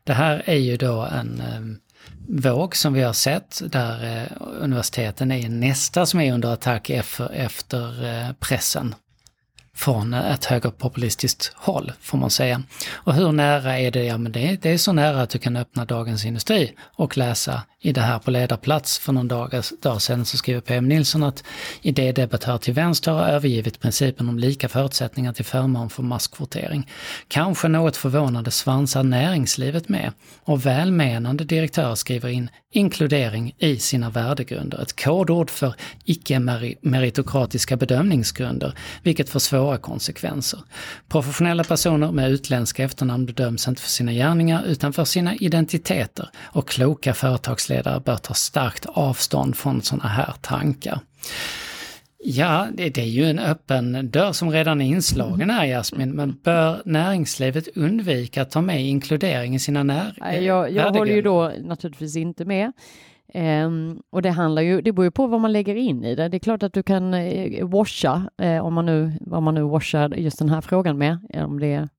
Det 0.04 0.14
här 0.14 0.44
är 0.46 0.60
ju 0.60 0.78
då 0.78 1.02
en 1.02 1.40
eh, 1.42 2.42
våg 2.52 2.76
som 2.76 2.94
vi 2.94 3.02
har 3.02 3.14
sett 3.14 3.62
där 3.66 4.22
eh, 4.22 4.48
universiteten 4.62 5.32
är 5.32 5.50
nästa 5.50 6.06
som 6.06 6.20
är 6.20 6.34
under 6.34 6.54
attack 6.54 6.90
efter, 6.90 8.34
pressen 8.34 8.96
från 9.80 10.14
ett 10.14 10.46
högerpopulistiskt 10.46 11.52
håll, 11.56 11.92
får 12.02 12.18
man 12.18 12.30
säga. 12.30 12.64
Och 12.92 13.14
hur 13.14 13.32
nära 13.32 13.80
är 13.80 13.92
det? 13.92 14.04
Ja, 14.04 14.18
men 14.18 14.32
det, 14.32 14.62
det 14.62 14.70
är 14.70 14.78
så 14.78 14.94
nära 14.94 15.22
att 15.22 15.30
du 15.30 15.40
kan 15.40 15.56
öppna 15.56 15.86
Dagens 15.86 16.26
Industri 16.26 16.74
och 16.80 17.18
läsa 17.18 17.62
i 17.82 17.92
det 17.92 18.02
här 18.02 18.20
på 18.20 18.32
ledarplats 18.32 19.00
för 19.00 19.14
någon 19.14 19.28
dag, 19.28 19.62
dag 19.82 20.02
sedan 20.02 20.26
så 20.26 20.38
skriver 20.38 20.62
PM 20.62 20.88
Nilsson 20.88 21.24
att 21.24 21.44
idédebattör 21.82 22.58
till 22.58 22.74
vänster 22.74 23.12
har 23.12 23.28
övergivit 23.28 23.80
principen 23.80 24.30
om 24.30 24.40
lika 24.40 24.70
förutsättningar 24.70 25.34
till 25.34 25.46
förmån 25.46 25.90
för 25.90 26.04
masskvotering. 26.04 26.90
Kanske 27.28 27.68
något 27.68 27.98
förvånande 27.98 28.52
svansar 28.52 29.04
näringslivet 29.04 29.90
med 29.90 30.12
och 30.44 30.66
välmenande 30.66 31.44
direktörer 31.44 31.96
skriver 31.96 32.30
in 32.30 32.50
inkludering 32.72 33.56
i 33.58 33.78
sina 33.78 34.10
värdegrunder, 34.10 34.82
ett 34.82 35.04
kodord 35.04 35.50
för 35.50 35.76
icke-meritokratiska 36.06 37.78
bedömningsgrunder, 37.78 38.74
vilket 39.04 39.30
får 39.30 39.40
svåra 39.40 39.78
konsekvenser. 39.78 40.60
Professionella 41.08 41.64
personer 41.64 42.12
med 42.12 42.32
utländska 42.32 42.84
efternamn 42.84 43.26
bedöms 43.26 43.68
inte 43.68 43.82
för 43.82 43.90
sina 43.90 44.12
gärningar 44.12 44.64
utan 44.66 44.94
för 44.94 45.06
sina 45.06 45.36
identiteter 45.36 46.30
och 46.44 46.68
kloka 46.68 47.14
företags 47.14 47.69
företagsledare 47.70 48.00
bör 48.00 48.18
ta 48.18 48.34
starkt 48.34 48.86
avstånd 48.86 49.56
från 49.56 49.82
sådana 49.82 50.10
här 50.10 50.34
tankar. 50.42 51.00
Ja, 52.24 52.68
det, 52.74 52.90
det 52.90 53.02
är 53.02 53.06
ju 53.06 53.24
en 53.26 53.40
öppen 53.40 54.10
dörr 54.12 54.32
som 54.32 54.52
redan 54.52 54.82
är 54.82 54.86
inslagen 54.86 55.50
här 55.50 55.66
Jasmin, 55.66 56.12
men 56.12 56.38
bör 56.44 56.82
näringslivet 56.86 57.78
undvika 57.78 58.42
att 58.42 58.52
ta 58.52 58.62
med 58.62 58.82
inkludering 58.86 59.56
i 59.56 59.60
sina 59.60 59.84
när- 59.84 60.40
Jag, 60.42 60.72
jag 60.72 60.92
håller 60.92 61.14
ju 61.16 61.22
då 61.22 61.52
naturligtvis 61.64 62.16
inte 62.16 62.46
med. 62.46 62.72
Um, 63.34 64.02
och 64.12 64.22
det 64.22 64.30
handlar 64.32 64.62
ju, 64.62 64.82
det 64.82 64.92
beror 64.92 65.06
ju 65.06 65.12
på 65.12 65.28
vad 65.28 65.40
man 65.42 65.52
lägger 65.52 65.76
in 65.76 66.04
i 66.04 66.16
det. 66.16 66.30
Det 66.30 66.38
är 66.38 66.40
klart 66.40 66.64
att 66.64 66.74
du 66.74 66.84
kan 66.84 67.14
eh, 67.14 67.68
washa, 67.68 68.30
eh, 68.42 68.66
om 68.66 68.74
man 68.74 68.86
nu, 68.86 69.12
vad 69.22 69.44
man 69.44 69.56
nu 69.56 69.62
washar 69.62 70.10
just 70.16 70.40
den 70.40 70.50
här 70.50 70.62
frågan 70.62 70.98
med, 70.98 71.18
om 71.34 71.60
det 71.60 71.68
är 71.74 71.90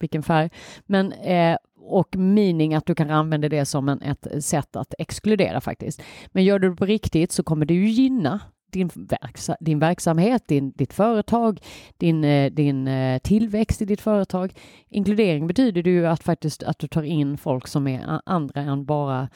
vilken 0.00 0.22
färg. 0.22 0.50
Men, 0.86 1.12
eh, 1.12 1.56
och 1.98 2.16
meaning 2.16 2.74
att 2.74 2.86
du 2.86 2.94
kan 2.94 3.10
använda 3.10 3.48
det 3.48 3.64
som 3.64 3.88
en, 3.88 4.02
ett 4.02 4.44
sätt 4.44 4.76
att 4.76 4.94
exkludera 4.98 5.60
faktiskt. 5.60 6.02
Men 6.32 6.44
gör 6.44 6.58
du 6.58 6.70
det 6.70 6.76
på 6.76 6.86
riktigt 6.86 7.32
så 7.32 7.42
kommer 7.42 7.66
det 7.66 7.74
ju 7.74 7.88
gynna 7.88 8.40
din, 8.70 8.90
verksa, 8.94 9.56
din 9.60 9.78
verksamhet, 9.78 10.48
din, 10.48 10.72
ditt 10.72 10.92
företag, 10.92 11.60
din, 11.96 12.24
eh, 12.24 12.52
din 12.52 12.88
eh, 12.88 13.18
tillväxt 13.18 13.82
i 13.82 13.84
ditt 13.84 14.00
företag. 14.00 14.54
Inkludering 14.88 15.46
betyder 15.46 15.82
det 15.82 15.90
ju 15.90 16.06
att 16.06 16.22
faktiskt 16.22 16.62
att 16.62 16.78
du 16.78 16.88
tar 16.88 17.02
in 17.02 17.38
folk 17.38 17.66
som 17.66 17.86
är 17.86 18.20
andra 18.26 18.60
än 18.60 18.84
bara, 18.84 19.28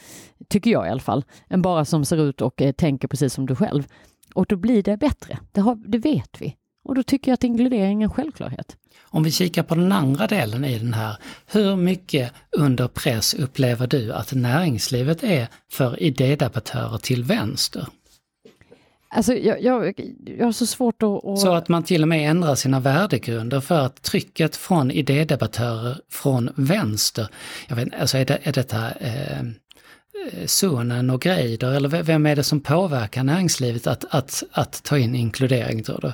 tycker 0.49 0.71
jag 0.71 0.87
i 0.87 0.90
alla 0.90 1.01
fall, 1.01 1.25
än 1.49 1.62
bara 1.62 1.85
som 1.85 2.05
ser 2.05 2.17
ut 2.17 2.40
och 2.40 2.62
eh, 2.62 2.73
tänker 2.73 3.09
precis 3.09 3.35
som 3.35 3.47
du 3.47 3.55
själv. 3.55 3.87
Och 4.35 4.47
då 4.47 4.57
blir 4.57 4.83
det 4.83 4.97
bättre, 4.97 5.38
det, 5.53 5.61
har, 5.61 5.75
det 5.75 5.99
vet 5.99 6.43
vi. 6.43 6.57
Och 6.85 6.94
då 6.94 7.03
tycker 7.03 7.31
jag 7.31 7.35
att 7.35 7.44
inkludering 7.44 8.03
är 8.03 8.05
en 8.05 8.12
självklarhet. 8.12 8.77
Om 9.03 9.23
vi 9.23 9.31
kikar 9.31 9.62
på 9.62 9.75
den 9.75 9.92
andra 9.92 10.27
delen 10.27 10.64
i 10.64 10.79
den 10.79 10.94
här, 10.94 11.16
hur 11.47 11.77
mycket 11.77 12.33
under 12.51 12.88
press 12.88 13.35
upplever 13.35 13.87
du 13.87 14.12
att 14.12 14.33
näringslivet 14.33 15.25
är 15.25 15.49
för 15.73 16.03
idédebattörer 16.03 16.99
till 16.99 17.25
vänster? 17.25 17.87
Alltså, 19.09 19.35
jag, 19.35 19.62
jag, 19.62 19.94
jag 20.38 20.44
har 20.44 20.53
så 20.53 20.66
svårt 20.66 21.03
att, 21.03 21.25
att... 21.25 21.38
Så 21.38 21.53
att 21.53 21.68
man 21.68 21.83
till 21.83 22.03
och 22.03 22.09
med 22.09 22.31
ändrar 22.31 22.55
sina 22.55 22.81
värdegrunder 22.81 23.61
för 23.61 23.81
att 23.81 24.03
trycket 24.03 24.57
från 24.57 24.90
idédebattörer 24.90 26.01
från 26.11 26.51
vänster, 26.57 27.29
jag 27.68 27.77
vet 27.77 27.88
alltså 28.01 28.18
är, 28.18 28.25
det, 28.25 28.38
är 28.42 28.53
detta 28.53 28.90
eh, 28.90 29.42
Sonen 30.47 31.11
och 31.11 31.23
Greider 31.23 31.73
eller 31.73 32.03
vem 32.03 32.27
är 32.27 32.37
det 32.37 32.42
som 32.42 32.61
påverkar 32.61 33.25
näringslivet 33.25 33.87
att, 33.87 34.05
att, 34.11 34.42
att 34.53 34.83
ta 34.83 34.99
in 34.99 35.14
inkludering 35.14 35.83
tror 35.83 36.01
du? 36.03 36.12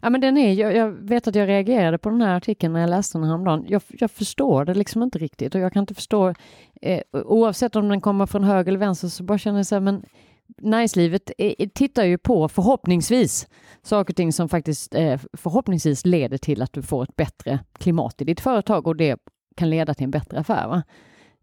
Ja, 0.00 0.10
men 0.10 0.20
den 0.20 0.36
är, 0.36 0.52
jag, 0.52 0.76
jag, 0.76 0.90
vet 0.90 1.28
att 1.28 1.34
jag 1.34 1.48
reagerade 1.48 1.98
på 1.98 2.10
den 2.10 2.22
här 2.22 2.36
artikeln 2.36 2.72
när 2.72 2.80
jag 2.80 2.90
läste 2.90 3.18
den 3.18 3.26
häromdagen. 3.26 3.64
Jag, 3.68 3.82
jag 3.88 4.10
förstår 4.10 4.64
det 4.64 4.74
liksom 4.74 5.02
inte 5.02 5.18
riktigt 5.18 5.54
och 5.54 5.60
jag 5.60 5.72
kan 5.72 5.80
inte 5.80 5.94
förstå, 5.94 6.34
eh, 6.82 7.00
oavsett 7.12 7.76
om 7.76 7.88
den 7.88 8.00
kommer 8.00 8.26
från 8.26 8.44
höger 8.44 8.68
eller 8.68 8.78
vänster 8.78 9.08
så 9.08 9.24
bara 9.24 9.38
känner 9.38 9.58
jag 9.58 9.66
så 9.66 9.74
här, 9.74 9.80
men 9.80 10.02
näringslivet 10.46 11.30
eh, 11.38 11.52
eh, 11.58 11.68
tittar 11.68 12.04
ju 12.04 12.18
på 12.18 12.48
förhoppningsvis 12.48 13.48
saker 13.82 14.12
och 14.12 14.16
ting 14.16 14.32
som 14.32 14.48
faktiskt 14.48 14.94
eh, 14.94 15.20
förhoppningsvis 15.32 16.06
leder 16.06 16.38
till 16.38 16.62
att 16.62 16.72
du 16.72 16.82
får 16.82 17.02
ett 17.02 17.16
bättre 17.16 17.58
klimat 17.78 18.22
i 18.22 18.24
ditt 18.24 18.40
företag 18.40 18.86
och 18.86 18.96
det 18.96 19.20
kan 19.56 19.70
leda 19.70 19.94
till 19.94 20.04
en 20.04 20.10
bättre 20.10 20.38
affär. 20.38 20.68
Va? 20.68 20.82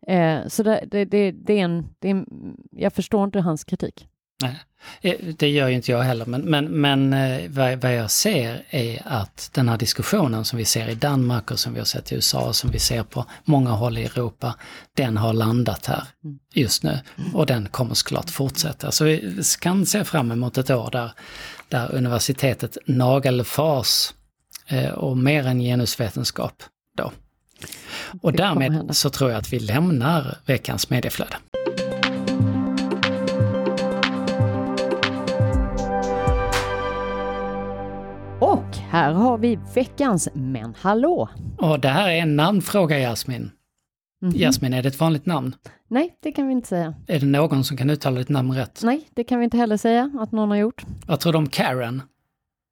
Eh, 0.08 0.48
så 0.48 0.64
det, 0.64 0.86
det, 0.92 1.06
det, 1.06 1.32
det, 1.32 1.54
är 1.60 1.64
en, 1.64 1.86
det 2.00 2.08
är 2.08 2.12
en, 2.12 2.58
jag 2.72 2.94
förstår 2.94 3.24
inte 3.24 3.40
hans 3.40 3.64
kritik. 3.64 4.08
Nej, 4.44 4.60
eh, 5.02 5.36
det 5.38 5.50
gör 5.50 5.68
ju 5.68 5.76
inte 5.76 5.92
jag 5.92 6.02
heller, 6.02 6.26
men, 6.26 6.42
men, 6.42 6.66
men 6.66 7.14
eh, 7.14 7.50
vad, 7.50 7.82
vad 7.82 7.96
jag 7.96 8.12
ser 8.12 8.64
är 8.70 9.02
att 9.06 9.50
den 9.54 9.70
här 9.70 9.78
diskussionen 9.78 10.46
som 10.46 10.58
vi 10.58 10.66
ser 10.66 10.90
i 10.90 10.96
Danmark 10.96 11.52
och 11.52 11.60
som 11.60 11.74
vi 11.74 11.80
har 11.80 11.86
sett 11.86 12.12
i 12.12 12.16
USA 12.16 12.48
och 12.48 12.56
som 12.56 12.72
vi 12.72 12.80
ser 12.80 13.04
på 13.04 13.26
många 13.46 13.70
håll 13.70 13.98
i 13.98 14.04
Europa, 14.04 14.56
den 14.96 15.18
har 15.18 15.34
landat 15.34 15.86
här 15.86 16.04
mm. 16.24 16.40
just 16.54 16.84
nu. 16.84 17.00
Och 17.34 17.46
den 17.46 17.68
kommer 17.68 17.94
såklart 17.94 18.30
fortsätta. 18.30 18.92
Så 18.92 19.06
vi 19.06 19.42
kan 19.60 19.86
se 19.86 20.04
fram 20.04 20.32
emot 20.32 20.58
ett 20.58 20.70
år 20.70 20.90
där, 20.92 21.12
där 21.70 21.96
universitetet 21.96 22.78
nagelfars 22.86 24.14
eh, 24.68 24.92
och 24.92 25.18
mer 25.18 25.48
än 25.48 25.60
genusvetenskap 25.60 26.64
då. 26.98 27.12
Och 28.22 28.34
därmed 28.34 28.96
så 28.96 29.10
tror 29.10 29.32
jag 29.32 29.40
att 29.40 29.54
vi 29.54 29.60
lämnar 29.60 30.38
veckans 30.46 30.90
medieflöde. 30.90 31.36
Här 38.94 39.14
har 39.14 39.38
vi 39.38 39.60
veckans 39.76 40.30
Men 40.34 40.76
hallå! 40.82 41.30
Och 41.58 41.80
det 41.80 41.88
här 41.88 42.10
är 42.10 42.16
en 42.16 42.36
namnfråga 42.36 43.00
Jasmin. 43.00 43.52
Mm 44.22 44.34
-hmm. 44.34 44.38
Jasmin, 44.38 44.74
är 44.74 44.84
det 44.84 44.90
ett 44.90 45.00
vanligt 45.00 45.26
namn? 45.26 45.56
Nej, 45.88 46.18
det 46.22 46.32
kan 46.32 46.48
vi 46.48 46.54
inte 46.54 46.68
säga. 46.68 46.94
Är 47.08 47.20
det 47.20 47.26
någon 47.26 47.64
som 47.64 47.78
kan 47.78 47.90
uttala 47.90 48.20
ditt 48.20 48.30
namn 48.30 48.54
rätt? 48.54 48.82
Nej, 48.84 49.08
det 49.14 49.24
kan 49.24 49.40
vi 49.40 49.46
inte 49.46 49.58
heller 49.58 49.78
säga 49.78 50.12
att 50.20 50.32
någon 50.32 50.50
har 50.50 50.58
gjort. 50.58 50.86
Vad 51.08 51.20
tror 51.20 51.34
du 51.34 51.38
om 51.38 51.50
Karen? 51.50 52.02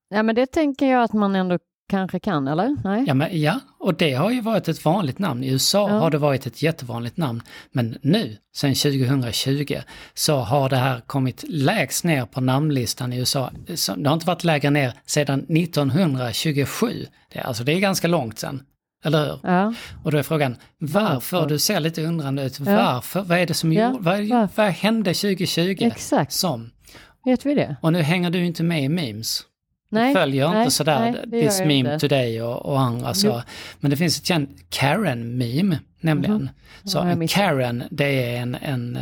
Ja, 0.09 0.23
men 0.23 0.35
det 0.35 0.45
tänker 0.45 0.91
jag 0.91 1.03
att 1.03 1.13
man 1.13 1.35
ändå 1.35 1.59
kanske 1.91 2.19
kan, 2.19 2.47
eller? 2.47 2.77
Nej? 2.83 3.03
Ja, 3.07 3.13
men, 3.13 3.41
ja, 3.41 3.59
och 3.79 3.93
det 3.93 4.13
har 4.13 4.31
ju 4.31 4.41
varit 4.41 4.67
ett 4.67 4.85
vanligt 4.85 5.19
namn. 5.19 5.43
I 5.43 5.51
USA 5.51 5.89
ja. 5.89 5.99
har 5.99 6.09
det 6.09 6.17
varit 6.17 6.45
ett 6.45 6.61
jättevanligt 6.61 7.17
namn. 7.17 7.41
Men 7.71 7.97
nu, 8.01 8.37
sedan 8.55 8.75
2020, 8.75 9.75
så 10.13 10.37
har 10.37 10.69
det 10.69 10.75
här 10.75 11.01
kommit 11.01 11.43
lägst 11.47 12.03
ner 12.03 12.25
på 12.25 12.41
namnlistan 12.41 13.13
i 13.13 13.17
USA. 13.17 13.51
Det 13.97 14.07
har 14.07 14.13
inte 14.13 14.27
varit 14.27 14.43
lägre 14.43 14.69
ner 14.69 14.93
sedan 15.05 15.39
1927. 15.39 17.05
Det, 17.33 17.39
alltså 17.39 17.63
det 17.63 17.73
är 17.73 17.79
ganska 17.79 18.07
långt 18.07 18.39
sedan. 18.39 18.63
Eller 19.03 19.25
hur? 19.25 19.39
Ja. 19.43 19.73
Och 20.03 20.11
då 20.11 20.17
är 20.17 20.23
frågan, 20.23 20.55
varför? 20.77 21.37
varför? 21.37 21.47
Du 21.49 21.59
ser 21.59 21.79
lite 21.79 22.03
undrande 22.03 22.43
ut. 22.43 22.59
Varför? 22.59 23.21
Vad 23.21 23.37
är 23.37 23.45
det 23.45 23.53
som 23.53 23.73
ja. 23.73 23.97
vad, 23.99 24.49
vad 24.55 24.67
hände 24.67 25.13
2020? 25.13 25.77
Exakt. 25.79 26.31
Som? 26.31 26.71
Vet 27.25 27.45
vi 27.45 27.53
det? 27.53 27.75
Och 27.81 27.93
nu 27.93 28.01
hänger 28.01 28.29
du 28.29 28.45
inte 28.45 28.63
med 28.63 28.83
i 28.83 28.89
memes. 28.89 29.45
Nej, 29.91 30.13
följer 30.13 30.49
nej, 30.49 30.59
inte 30.59 30.71
sådär 30.71 31.23
nej, 31.27 31.41
This 31.41 31.59
Meme. 31.59 31.99
Today 31.99 32.41
och, 32.41 32.65
och 32.65 32.79
andra 32.79 33.13
så. 33.13 33.43
Men 33.79 33.91
det 33.91 33.97
finns 33.97 34.17
ett 34.17 34.25
känt 34.25 34.49
Karen-meme 34.69 35.79
nämligen. 35.99 36.35
Mm. 36.35 36.49
Så 36.83 37.27
Karen 37.29 37.83
det 37.91 38.35
är 38.35 38.41
en, 38.41 38.55
en, 38.55 38.99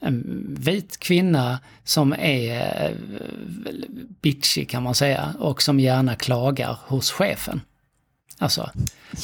en, 0.00 0.46
vit 0.60 1.00
kvinna 1.00 1.58
som 1.84 2.12
är 2.18 2.84
eh, 2.84 2.90
bitchy 4.20 4.64
kan 4.64 4.82
man 4.82 4.94
säga 4.94 5.34
och 5.38 5.62
som 5.62 5.80
gärna 5.80 6.14
klagar 6.14 6.78
hos 6.86 7.10
chefen. 7.10 7.60
Alltså. 8.38 8.70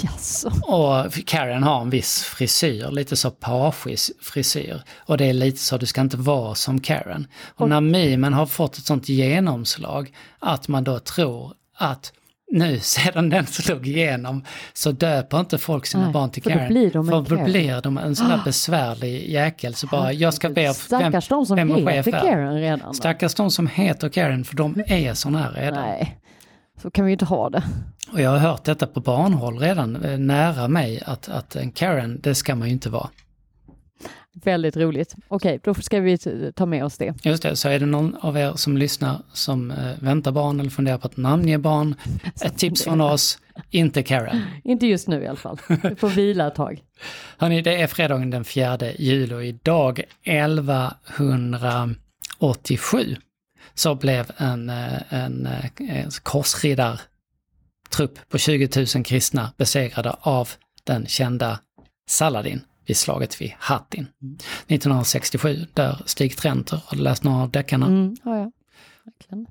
Yes. 0.05 0.47
Och 0.63 1.13
Karen 1.27 1.63
har 1.63 1.81
en 1.81 1.91
viss 1.91 2.23
frisyr, 2.23 2.91
lite 2.91 3.17
så 3.17 3.31
pagig 3.31 3.99
frisyr. 4.21 4.83
Och 4.99 5.19
det 5.19 5.25
är 5.25 5.33
lite 5.33 5.59
så, 5.59 5.79
du 5.79 5.87
ska 5.87 6.01
inte 6.01 6.17
vara 6.17 6.55
som 6.55 6.81
Karen. 6.81 7.27
Och 7.55 7.69
när 7.69 7.81
memen 7.81 8.33
har 8.33 8.47
fått 8.47 8.79
ett 8.79 8.85
sånt 8.85 9.09
genomslag 9.09 10.13
att 10.39 10.69
man 10.69 10.85
då 10.85 10.99
tror 10.99 11.53
att 11.77 12.13
nu 12.53 12.79
sedan 12.83 13.31
den 13.31 13.47
slog 13.47 13.89
igenom 13.89 14.45
så 14.73 14.93
döper 14.93 15.41
inte 15.41 15.59
folk 15.59 15.87
sina 15.87 16.05
Nej, 16.05 16.13
barn 16.13 16.31
till 16.31 16.43
Karen. 16.43 16.59
För 16.59 16.65
då 16.65 16.73
blir 16.73 16.91
de 16.91 17.09
en, 17.09 17.27
för 17.27 17.37
då 17.37 17.45
blir 17.45 17.81
de 17.81 17.99
en 17.99 18.17
sån 18.17 18.29
där 18.29 18.35
ah. 18.35 18.45
besvärlig 18.45 19.31
jäkel. 19.31 19.75
Så 19.75 19.87
bara, 19.87 20.13
jag 20.13 20.35
ska 20.35 20.49
be 20.49 20.75
Stackars 20.75 21.29
de 21.29 21.47
som 21.47 21.59
heter 21.59 22.11
Karen 22.11 22.61
redan. 22.61 22.95
Stackars 22.95 23.35
de 23.35 23.51
som 23.51 23.67
heter 23.67 24.09
Karen 24.09 24.45
för 24.45 24.57
de 24.57 24.85
är 24.87 25.15
såna 25.15 25.39
här 25.39 25.53
redan. 25.53 25.81
Nej. 25.81 26.19
Så 26.83 26.91
kan 26.91 27.05
vi 27.05 27.13
inte 27.13 27.25
ha 27.25 27.51
det. 27.51 27.63
Och 28.13 28.21
jag 28.21 28.31
har 28.31 28.39
hört 28.39 28.65
detta 28.65 28.87
på 28.87 29.01
barnhåll 29.01 29.59
redan, 29.59 30.05
eh, 30.05 30.19
nära 30.19 30.69
mig, 30.69 31.03
att, 31.07 31.29
att 31.29 31.57
en 31.57 31.71
Karen, 31.71 32.21
det 32.23 32.35
ska 32.35 32.55
man 32.55 32.69
ju 32.69 32.73
inte 32.73 32.91
vara. 32.91 33.09
Väldigt 34.35 34.77
roligt. 34.77 35.15
Okej, 35.29 35.61
då 35.63 35.75
ska 35.75 36.01
vi 36.01 36.19
ta 36.55 36.67
med 36.67 36.85
oss 36.85 36.99
det. 36.99 37.15
Just 37.23 37.43
det, 37.43 37.57
så 37.57 37.69
är 37.69 37.79
det 37.79 37.87
någon 37.87 38.17
av 38.21 38.39
er 38.39 38.53
som 38.57 38.77
lyssnar 38.77 39.23
som 39.33 39.71
eh, 39.71 39.77
väntar 40.01 40.33
barn 40.33 40.61
eller 40.61 40.71
funderar 40.71 40.99
på 40.99 41.07
att 41.07 41.17
namnge 41.17 41.59
barn, 41.59 41.95
ett 42.45 42.59
tips 42.59 42.85
från 42.85 43.01
oss, 43.01 43.39
inte 43.71 44.03
Karen. 44.03 44.43
inte 44.65 44.87
just 44.87 45.09
nu 45.09 45.23
i 45.23 45.27
alla 45.27 45.37
fall. 45.37 45.59
Du 45.83 45.97
får 45.97 46.09
vila 46.09 46.47
ett 46.47 46.55
tag. 46.55 46.83
Hörni, 47.39 47.63
det 47.63 47.83
är 47.83 47.87
fredagen 47.87 48.31
den 48.31 48.45
4 48.45 48.79
juli 48.99 49.35
och 49.35 49.45
idag 49.45 50.03
1187 50.25 53.17
så 53.75 53.95
blev 53.95 54.31
en, 54.37 54.71
eh, 54.71 55.13
en, 55.13 55.47
eh, 55.47 55.65
en 55.79 56.11
korsriddartrupp 56.23 58.29
på 58.29 58.39
20 58.39 58.87
000 58.95 59.05
kristna 59.05 59.53
besegrade 59.57 60.17
av 60.21 60.49
den 60.85 61.07
kända 61.07 61.59
Saladin 62.07 62.61
vid 62.87 62.97
slaget 62.97 63.41
vid 63.41 63.53
Hattin. 63.59 64.07
1967 64.67 65.67
dör 65.75 66.03
Stig 66.07 66.37
Trenter. 66.37 66.83
Har 66.87 66.97
du 66.97 67.03
läst 67.03 67.25
några 67.25 67.43
av 67.43 67.51
deckarna? 67.51 67.87
Mm, 67.87 68.17
ja, 68.25 68.39
ja. 68.39 68.51
Verkligen. 69.05 69.47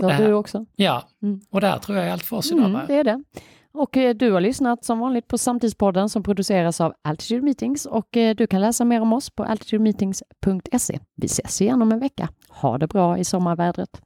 det 0.00 0.14
har 0.14 0.28
du 0.28 0.32
också. 0.32 0.66
Ja, 0.76 1.08
mm. 1.22 1.40
och 1.50 1.60
det 1.60 1.66
här 1.66 1.78
tror 1.78 1.98
jag 1.98 2.06
är 2.06 2.12
allt 2.12 2.24
för 2.24 2.36
oss 2.36 2.52
idag. 2.52 2.64
Mm, 2.64 2.86
det 2.86 2.94
är 2.94 3.04
det. 3.04 3.24
Och 3.72 3.96
eh, 3.96 4.14
du 4.14 4.32
har 4.32 4.40
lyssnat 4.40 4.84
som 4.84 4.98
vanligt 4.98 5.28
på 5.28 5.38
Samtidspodden 5.38 6.08
som 6.08 6.22
produceras 6.22 6.80
av 6.80 6.94
Altitude 7.02 7.42
Meetings 7.42 7.86
och 7.86 8.08
du 8.36 8.46
kan 8.46 8.60
läsa 8.60 8.84
mer 8.84 9.00
om 9.00 9.12
oss 9.12 9.30
på 9.30 9.44
altitudemeetings.se. 9.44 10.98
Vi 11.16 11.26
ses 11.26 11.62
igen 11.62 11.82
om 11.82 11.92
en 11.92 12.00
vecka. 12.00 12.28
Ha 12.52 12.78
det 12.78 12.86
bra 12.86 13.18
i 13.18 13.24
sommarvädret. 13.24 14.00